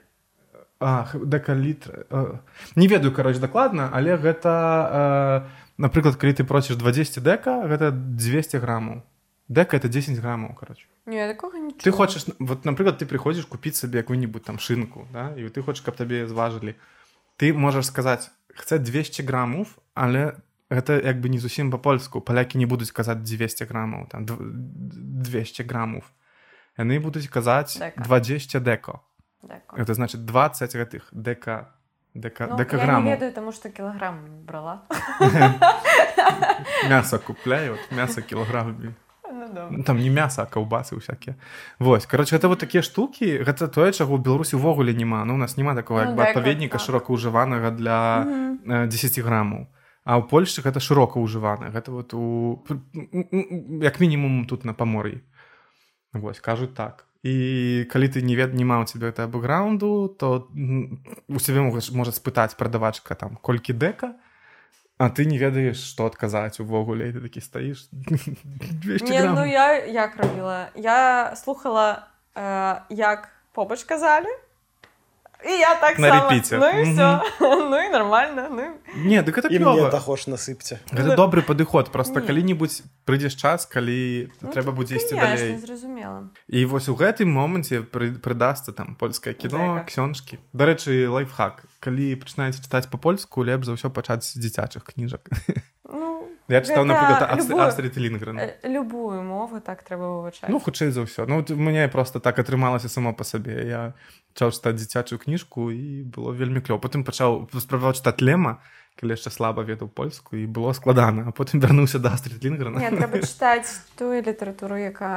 [0.80, 2.06] дэкалітр
[2.76, 9.04] не ведаю кароч дакладна але гэта напрыклад калі ты просіш 20 дэка гэта 200 граммаў
[9.48, 10.86] дека это 10 граммаў короче.
[11.06, 11.84] Не, такого нічого.
[11.84, 15.82] ты хочаш вот напрыклад ты приходзіш купіць сабе якую-нибудь там шынку да і ты хочаш
[15.82, 16.76] каб табе зважылі
[17.40, 20.36] ты можаш сказаць хце 200 граммов але
[20.70, 26.12] гэта як бы не зусім па-польску палякі не будуць казаць 200 граммаў там 200 граммов
[26.78, 28.04] яны будуць казаць Дека.
[28.04, 29.02] 20 деко
[29.42, 29.82] Дякую.
[29.82, 31.72] это значит 20 гэтых дека
[32.14, 34.82] дека Ну, дека я не граммаў ведаю, тому що кілограм брала.
[36.90, 38.94] мясо купляю мясо кілаграмамі
[39.54, 39.68] Ну.
[39.72, 41.36] Ну, там не мясо а каўбасы всякие.
[41.80, 45.58] Вось короче гэта вот такія штукі гэта тое чаго беларусі увогуле няма ну у нас
[45.58, 46.86] няма такого Ну, як бы дэка, адпаведніка так.
[46.86, 48.60] шырока ўжыванага для Мгм.
[48.66, 49.68] э, 10 граммаў
[50.06, 52.62] а ў польшчы гэта шырока ўжывана гэта вот у
[53.82, 55.22] як мінімум тут на памор'і
[56.14, 57.06] Вось кажуць так.
[57.24, 60.48] І калі ты не вед не маў цябе гэта бэкграунду то
[61.28, 64.16] у сябе можа спытаць прадавачка там колькі дэка
[65.00, 69.86] а ты не ведаеш што адказаць увогуле і ты такі стаіш 200 Ні, ну я
[69.86, 70.68] як робила?
[70.76, 74.28] Я слухала, е, як побач казали.
[75.48, 76.58] І я так На репіті.
[76.60, 76.94] Ну і Мгм.
[76.94, 77.22] все.
[77.72, 78.48] Ну і нормально.
[78.52, 78.64] Ну,
[79.06, 79.90] Не, дык гэта І мне клёва.
[79.92, 82.28] дахош насыпьце Гэта добры падыход просто Не.
[82.28, 86.24] калі-нибудь прыйдзеш час калі ну, трэба будзе ісці далей зразумела.
[86.48, 89.86] і вось у гэтым моманце пры- прыдасца там польскае кіно Дэка.
[89.88, 95.30] ксёнчкі дарэчы лайфхак калі пачынаеце чытаць па-польску лепш за ўсё пачаць з дзіцячых кніжак
[95.90, 100.52] Ну, я чытаў напрыклад любую- астрид лінгрен е, любую мову так треба вивчати.
[100.54, 103.94] ну хутчэй за ўсё ну мяне просто так атрымалася само па сабе я
[104.34, 108.60] пачаў чытаць дзіцячую кніжку і было вельмі клёва потым пачаў спрабаваў чытаць лема
[109.00, 112.80] калі яшчэ слаба ведаў польску і было складана а потым вярнуўся да астрид лінгрена.
[112.84, 115.08] Ні, треба читати ту літературу, яка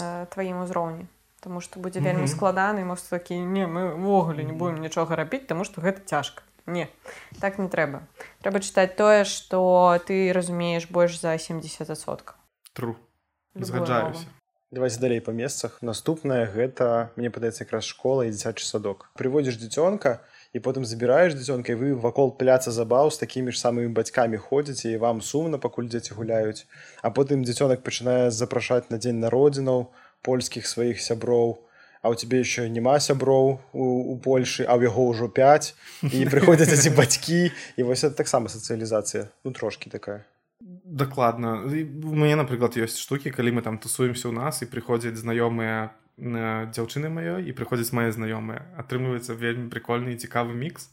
[0.00, 1.04] на твоїм узроўні.
[1.44, 2.28] Тому що буде вельми Мгм.
[2.28, 6.42] складано, і може такі, ні, ми ввогуле не будемо нічого робити, тому що гэта тяжко.
[6.66, 6.86] Ні,
[7.40, 8.00] так не треба.
[8.40, 12.34] Треба читати тое, що ти розумієш більш за 70%.
[12.72, 12.96] тру
[13.54, 14.26] згаджаюся
[14.70, 20.24] давайте далей па месцах наступнае гэта мне падаецца якраз школа і дзіцячы садок прыводзіш дзіцёнка
[20.56, 24.96] і потым забіраеш дзіцёнка і вы вакол пляца забаў з такімі ж самымі бацькамі ходзіце
[24.96, 26.64] і вам сумна пакуль дзеці гуляюць
[27.02, 29.92] а потым дзіцёнак пачынае запрашаць на дзень народзінаў
[30.22, 31.60] польскіх сваіх сяброў
[32.02, 36.18] а у цябе еще няма сяброў у, у Польшы а ў яго ўжо 5 і
[36.34, 40.26] прыходзяць эти бацькі і вось это таксама сацыялізацыя ну трошки такая.
[40.62, 41.62] Дакладна.
[41.66, 47.06] У мяне напрыклад ёсць штукі калі мы там тусуемся ў нас і прыходзяць знаёмыя дзяўчыны
[47.06, 48.66] маёй і прыходзяць мае знаёмыя.
[48.78, 50.90] Атрымліваецца вельмі прикольны і цікавы мікс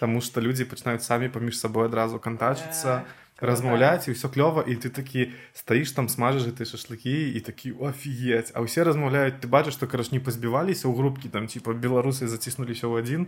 [0.00, 3.04] Таму што людзі пачынаюць самі паміж сабой адразу кантачыцца
[3.40, 8.52] размаўляць і ўсё клёва і ты такі стаіш там смажаш гэты шашлыкі і такі офігець
[8.52, 12.86] а ўсе размаўляюць ты бачыш што караш не пазбіваліся ў групкі там типа беларусы заціснуліся
[12.86, 13.22] ў адзін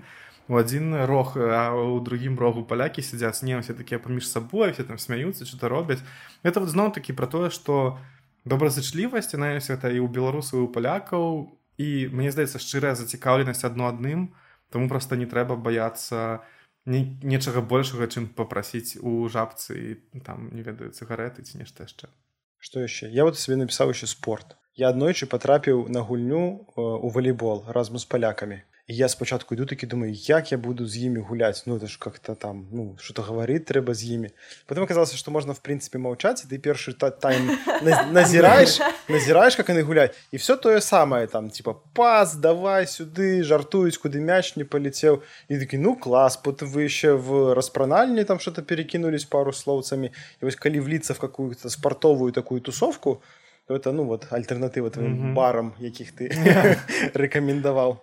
[0.48, 4.84] у адзін рог а у другім рогу палякі сядзяць не ўсе такія паміж сабой все
[4.84, 6.04] там смяюцца что-то робяць
[6.44, 7.98] это вот зноў такі про тое что
[8.44, 13.88] добразычлівасць яна ёсць гэта і ў беларусаў у палякаў і мне здаецца шчырая зацікаўленасць адно
[13.88, 14.34] адным
[14.68, 16.42] тому просто не трэба баяцца
[16.84, 22.10] не, нечага большага чым попрасіць у жабцы і там не ведаю цыгареты ці нешта яшчэ.
[22.58, 23.10] Што яшчэ?
[23.10, 24.56] Я вот сабе напісаў яшчэ спорт.
[24.74, 28.62] Я аднойчы патрапіў на гульню э, у волейбол разам з палякамі
[28.92, 31.96] і я спачатку іду такі думаю як я буду з імі гуляць ну это ж
[31.98, 34.30] как-то там ну что-то гаварыць трэба з імі
[34.66, 37.48] потом аказалася што можна в прынцыпе маўчаць і ты першы та тайм
[37.86, 43.40] наз- назіраеш назіраеш как яны гуляць і все тое самае там типа пас давай сюды
[43.42, 48.38] жартуюць куды мяч не паляцеў і такі ну клас потым вы яшчэ в распранальні там
[48.38, 53.22] что-то перекинулись пару слоўцамі і вось калі вліцца в какую-то спартовую такую тусовку
[53.68, 55.34] то это ну вот альтэрнатыва твоим Мгм.
[55.34, 56.28] барам якіх ты
[57.14, 57.96] рэкамендаваў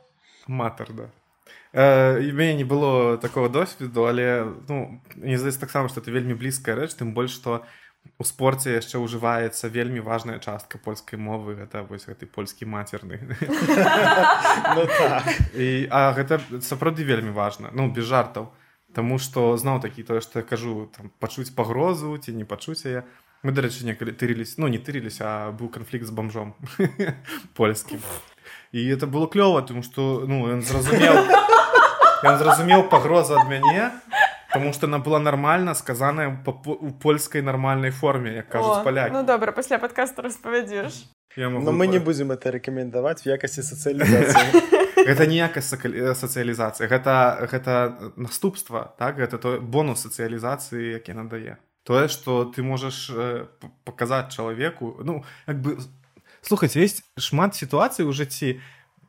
[0.49, 1.09] матар да.
[1.71, 6.75] Э, мяне не было такого досведу але ну не здаецца таксама што это вельмі блізкая
[6.75, 7.61] рэч тым больш што
[8.17, 13.21] у спорце яшчэ ўжываецца вельмі важная частка польскай мовы гэта вось гэты польскі мацерны
[14.75, 15.29] ну так.
[15.53, 18.49] І а гэта сапраўды вельмі важна ну без жартаў.
[18.89, 23.05] Таму што зноў такі тое што я кажу там пачуць пагрозу ці не пачуць яе.
[23.45, 26.57] Мы дарэчы некалі тырылись ну не тырылись а быў канфлікт з бомжом
[27.53, 28.01] польскім
[28.71, 31.13] і это было клёва тому што ну ён зразумеў
[32.23, 33.91] ён зразумеў пагрозу ад мяне
[34.49, 39.23] Таму што яна была нармальна сказаная па- у польскай нармальнай форме як кажуць палякі ну
[39.23, 41.05] добре, після подкасту розповідеш.
[41.37, 46.89] Я могу но мы не будем это рэкамендаваць в якасці сацыялізацыі гэта ніякая сака- сацыялізацыя
[46.89, 47.73] гэта гэта
[48.17, 49.17] наступства так?
[49.21, 53.45] Гэта то бонус сацыялізацыі які надае тое што ты можаш э,
[53.85, 55.77] паказаць чалавеку ну як бы
[56.41, 58.59] слухаць есть шмат сітуацый у жыцці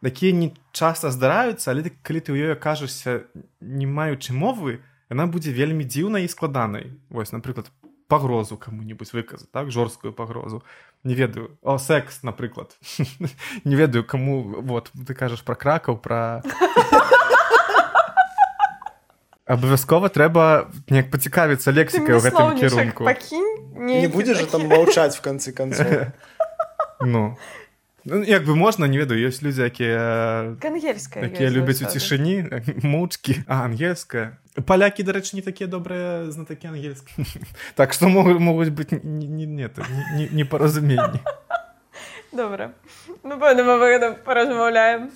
[0.03, 3.29] такія не часта здараюцца але калі ты ў ёй кажешся
[3.61, 7.71] не маючы мовы яна будзе вельмі дзіўнай і складанай вось напрыклад
[8.11, 9.71] пагрозу кому-нибудь выказаць так?
[9.71, 10.65] Жорсткую пагрозу
[11.05, 11.57] не ведаю.
[11.63, 12.77] О секс напрыклад
[13.65, 16.43] не ведаю кому вот ты кажаш про кракаў про
[19.51, 23.07] абавязкова трэба неяк пацікавіцца лексікай у гэтым кірунку
[23.75, 26.15] не будзе же там маўчаць в канцы канца
[27.01, 27.37] ну.
[28.05, 32.49] Ну, як бы можна не ведаю ёсць людзі якія якія любяць у цішыні
[32.81, 34.41] мучкі а ангельская.
[34.65, 37.13] Палякі дарэчы не такія добрыя знатакі ангельскі
[37.79, 41.21] так што могуць могуць быць непаразуменні
[42.33, 42.73] добра
[43.23, 45.13] ну мы паразмаўляем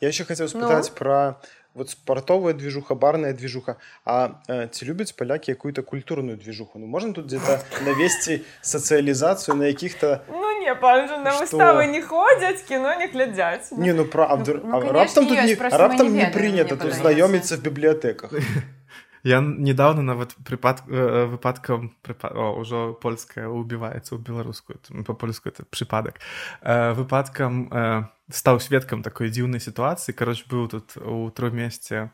[0.00, 0.94] я еще хотел спытаць ну?
[0.94, 1.40] про
[1.74, 3.76] вот спартовая движуха барная движуха.
[4.04, 6.78] А э, ці любяць палякі якую-то культурную движуху?
[6.78, 12.94] Ну можно тут где-то навесці сацыялізацыю на якіх-то ну не на выставы не ходзяць кіно
[12.98, 17.56] не глядзяць не ну правда ну, ну, раптам тут не, раптам не прынята тут знаёміцца
[17.56, 18.32] в бібліятэках
[19.22, 26.18] я недавно нават прыпад э, выпадкам ўжо польская убіваецца ў беларускую по-польску это прыпадак
[26.62, 32.10] э, выпадкам э, стаў сведкам такой дзіўнай сітуацыі кароч быў тут у трох месяце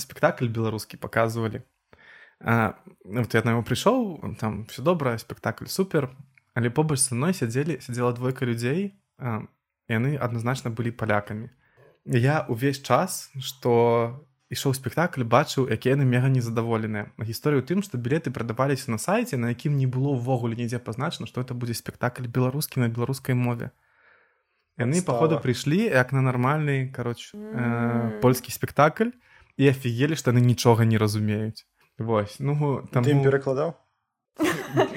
[0.00, 1.60] спектакль беларускі показывалі
[2.40, 6.12] вот я на его прыйшоў там все добра спектакль супер
[6.54, 8.96] але побач са мной сядзелі сядзела двойка людзей
[9.88, 11.48] яны адназначна былі палякамі
[12.04, 17.14] я увесь час что ішоў спектакль бачыў які яны мега незадаволеныя.
[17.22, 21.40] Гісторыю тым што білеты прадаваліся на сайце на якім не было ўвогуле нідзе пазначана што
[21.40, 23.70] это будзе спектакль беларускі на беларускай мове.
[24.74, 29.14] Яны паходу прыйшлі як на нармальны кароч э, польскі спектакль
[29.54, 31.62] і афігелі што яны нічога не разумеюць.
[32.02, 33.78] Вось ну там ім перакладаў?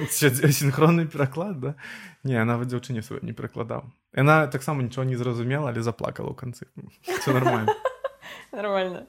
[0.09, 1.75] Синхронны пераклад да?
[2.25, 3.85] Не нават дзяўчыне сваю не перакладаў.
[4.17, 6.65] Яна таксама нічого не зразумела але заплакала ў канцы.
[7.21, 7.69] Все нормально.
[8.53, 9.05] Нормально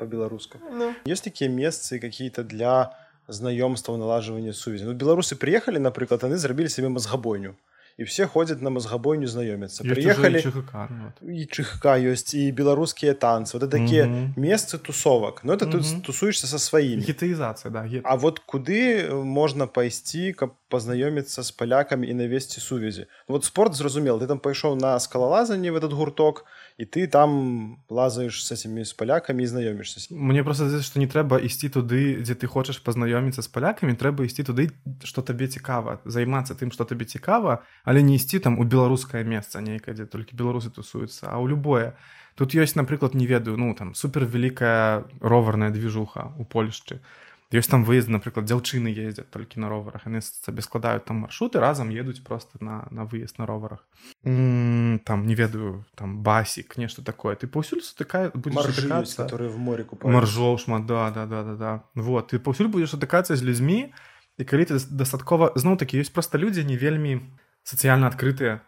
[0.00, 0.94] по-беларуску ну.
[1.06, 2.96] есть такія месцы какие-то для
[3.28, 7.54] знаёмства налажвання сувязі ну, беларусы приехали напрыклад яны зрабілі себе мазгабойню
[8.00, 13.58] і все ходзяць на мазгабойню знаёмяцца приехали і чыхка ёсць і беларускія танцы.
[13.58, 14.40] Вот такія mm -hmm.
[14.40, 15.94] месцы тусовак но это mm -hmm.
[15.94, 22.08] тут тусуешься со сваімі гітаізацыя да, а вот куды можна пайсці каб пазнаёміцца з палякамі
[22.08, 26.44] і навесці сувязі вот спорт зразумел ты там пайшоў на скалалазанне в этот гурток
[26.80, 31.36] і ты там лазаеш с этими з палякамі знаёмішся Мне просто здаецца, што не трэба
[31.36, 34.72] ісці туды дзе ты хочаш пазнаёміцца з палякамі трэба ісці туды
[35.04, 39.60] што табе цікава займацца тым што табе цікава але не ісці там у беларускае месца
[39.60, 41.92] нейкае дзе толькі беларусы тусуюцца а ў любое.
[42.40, 47.04] Тут ёсць напрыклад не ведаю ну там супер вялікая роварная движуха у Польшчы
[47.50, 51.90] ёсць там выезд напрыклад дзяўчыны ездзяць толькі на роварах яны сабе складаюць там маршруты разам
[51.90, 53.82] едуць просто на на выезд на роварах
[54.22, 57.34] там не ведаю там басік нешта такое.
[57.36, 61.84] Ты паўсюль сутыкаю которые в море маржоў шмат да да да да да.
[61.94, 63.92] Вот ты паўсюль будзеш сутыкацца з людзьмі
[64.38, 67.20] і калі ты дастаткова зноў такі ёсць просто людзі не вельмі
[67.64, 68.60] сацыяльна адкрытыя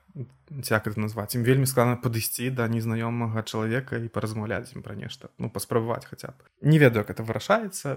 [0.68, 5.32] як это назваць ім вельмі складана падысці да незнаёмага чалавека і паразмаўляць ім пра нешта
[5.38, 7.96] ну паспрабаваць хаця б не ведаю как это вырашаецца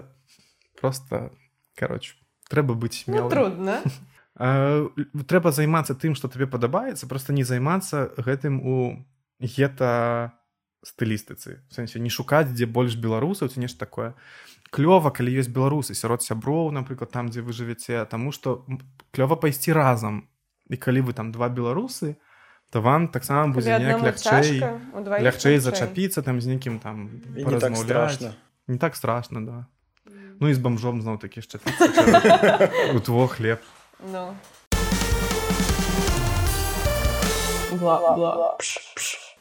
[0.80, 1.32] просто
[1.74, 2.14] короче
[2.48, 3.82] трэба быць ну, трудно.
[4.36, 9.06] Трэба займацца тым что табе падабаецца просто не займацца гэтым у
[9.40, 10.36] гета
[10.84, 14.14] стылістыцы сэнсе не шукаць дзе больш беларусаў ці нешта такое
[14.70, 15.94] клёва калі ёсць беларусы.
[15.94, 18.66] Сярод сяброў напрыклад там дзе вы жывяце таму что
[19.12, 20.28] клёва пайсці разам.
[20.68, 22.16] І калі вы там два беларусы
[22.70, 24.58] то вам таксама будзе лягчэй
[25.22, 28.34] лягчэй зачапіцца там з нейкім там не так страшно
[28.66, 29.66] не так страшно да
[30.40, 31.60] Ну і з бомжом зноў такі яшчэ
[32.96, 33.60] у тво хлеб
[34.04, 34.36] ну.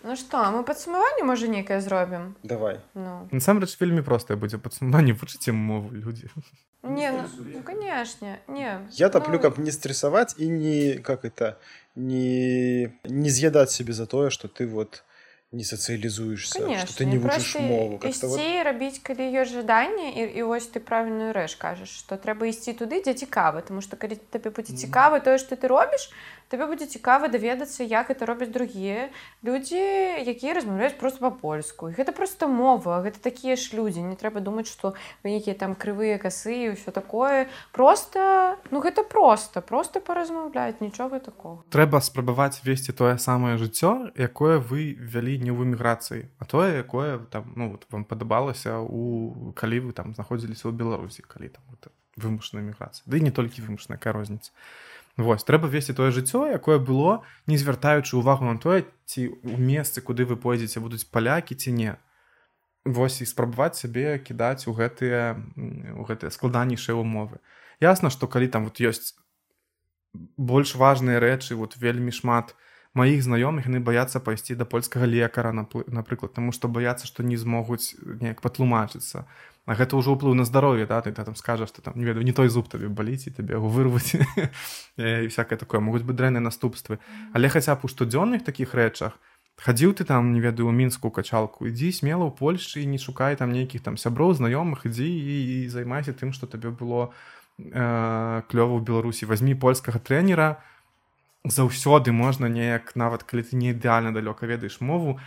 [0.04, 2.80] ну што мы падсумаванне можа нейкае зробім давай.
[2.96, 3.28] Ну.
[3.32, 6.32] насамрэч вельмі простае будзе падсумаванне вучыце мову людзі
[6.84, 9.40] не ну, ну, конечно не я таплю ну...
[9.40, 11.60] каб не стрессаваць і не как это
[11.96, 15.15] не не з'ядаць себе за тое что ты вот не
[15.64, 18.00] сацыялізуешься что ты не вучыш мову.
[18.04, 18.40] Ісці вот...
[18.66, 23.00] рабіць калі ёсць жаданне і, і вось ты правільную рэч кажаш што трэба ісці туды
[23.06, 26.12] дзе цікава тому что калі табе будзе цікава тое што ты робіш
[26.50, 29.10] табе будзе цікава даведацца як это робяць другія
[29.44, 29.80] людзі
[30.26, 31.90] якія размаўляюць просто па-польску.
[31.90, 34.02] Гэта просто мова гэта такія ж людзі.
[34.06, 34.94] Не трэба думаць што
[35.24, 37.48] вы нейкія там крывыя касы і ўсё такое.
[37.72, 44.60] Просто ну гэта просто просто паразмаўляць нічога такого трэба спрабаваць весці тое самае жыццё якое
[44.60, 49.90] вы вялі не ў эміграцыі а тое якое там ну вот вам падабалася у калі
[49.90, 51.64] вы там знаходзіліся ў беларусі калі там
[52.16, 54.52] вымушаная міграцыя ды да не толькі вымушаная розніца
[55.18, 60.04] Вось трэба весці тое жыццё якое было не звяртаючы увагу на тое ці ў месцы
[60.04, 61.96] куды вы пойдзеце будуць палякі ці не.
[62.84, 65.40] Вось і спрабаваць сябе кідаць у гэтыя
[65.96, 67.40] у гэтыя складанейшыя умовы
[67.80, 69.16] ясна што калі там вот ёсць
[70.38, 72.56] больш важныя рэчы вот вельмі шмат
[72.96, 77.94] маіх знаёмых яны баяцца пайсці да польскага лекара напрыклад таму што баяцца што не змогуць
[78.02, 79.28] неяк патлумачыцца.
[79.66, 81.02] А гэта ўжо ўплыў на здароўе да?
[81.02, 83.68] Ты там скажаш што там не ведаю не той зуб табе баліць і табе яго
[83.68, 84.16] вырваць
[84.98, 85.82] і всякое такое.
[85.84, 86.98] Могуць быць дрэнныя наступствы.
[87.34, 89.20] Але хаця б у штодзённых такіх рэчах
[89.58, 93.52] хадзіў ты там не ведаю мінскую качалку ідзі смела ў Польшчы і не шукай там
[93.56, 97.16] нейкіх там сяброў знаёмых ідзі і, і займайся тым што табе было
[97.60, 99.26] э, клёва ў беларусі.
[99.26, 100.60] Возьми польскага трэнера
[101.46, 105.20] заўсёды можна неяк нават калі ты не ідэальна далёка ведаеш мову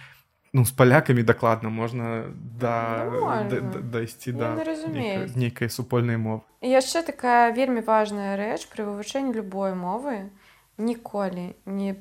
[0.53, 3.07] ну з палякамі дакладна можна да,
[3.51, 6.43] да, да, дайсці да нейкай, нейкай супольнай мовы.
[6.62, 10.31] Яшчэ такая вельмі важная рэч пры вывучэнні любой мовы.
[10.79, 11.97] Ніколі не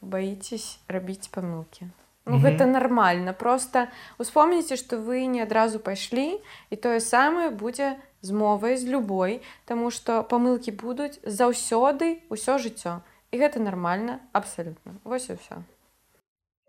[0.00, 1.90] баіцесь рабіць памылкі.
[2.26, 3.32] Ну, гэта нармальна.
[3.32, 3.88] Просто
[4.18, 6.40] успомніце што вы не адразу пайшлі
[6.70, 13.04] і тое самае будзе з мовай з любой Таму што памылкі будуць заўсёды ўсё жыццё
[13.34, 15.58] і гэта нармальна абсалютна вось і ўсё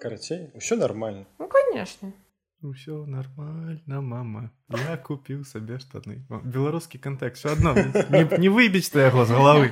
[0.01, 1.26] карацей усё нормально.
[1.39, 2.11] Ну конечно.
[2.66, 4.49] Ўсё нормально мама.
[4.70, 6.26] Я купіў сабе штаны.
[6.30, 7.78] Беларускі кантэкст все адно
[8.09, 9.70] не, не выбіць ты яго з галавы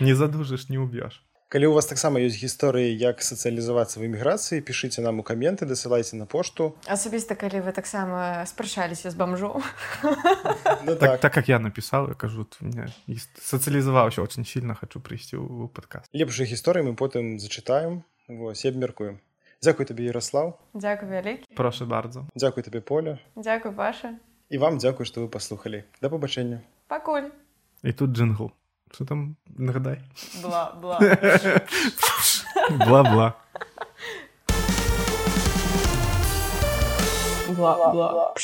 [0.00, 1.20] не задужыш не уб'еш
[1.54, 6.18] калі у вас таксама ёсць гісторыі як сацыялізавацца в эміграцыі пішыце нам у каменты дасылайце
[6.18, 6.74] на пошту.
[6.90, 9.62] Асабіста калі вы таксама спрачаліся з бамжом.
[10.82, 11.20] Ну, так, так.
[11.20, 12.42] так как я напісаў я кажу
[13.38, 18.02] сацыялізаваўся очень сильно хочу прыйсці ў падказ лепшай гісторыі мы потым зачытаем.
[18.26, 19.22] Вось абмяркуем.
[19.62, 21.54] Дзякуй табе Ярослав Дзякуй вялікі.
[21.54, 23.22] Прошу bardzo Дзякуй табе поля.
[23.38, 24.18] Дзякуй ваша
[24.50, 25.86] і вам дзякуй што вы паслухалі.
[26.02, 26.66] Да пабачэння.
[26.90, 27.30] Пакуль.
[27.86, 28.50] І тут джингл
[28.94, 29.36] что там?
[29.58, 30.00] Нагадай.
[30.42, 30.70] Бла
[33.02, 33.34] бла.
[37.48, 38.34] Бла бла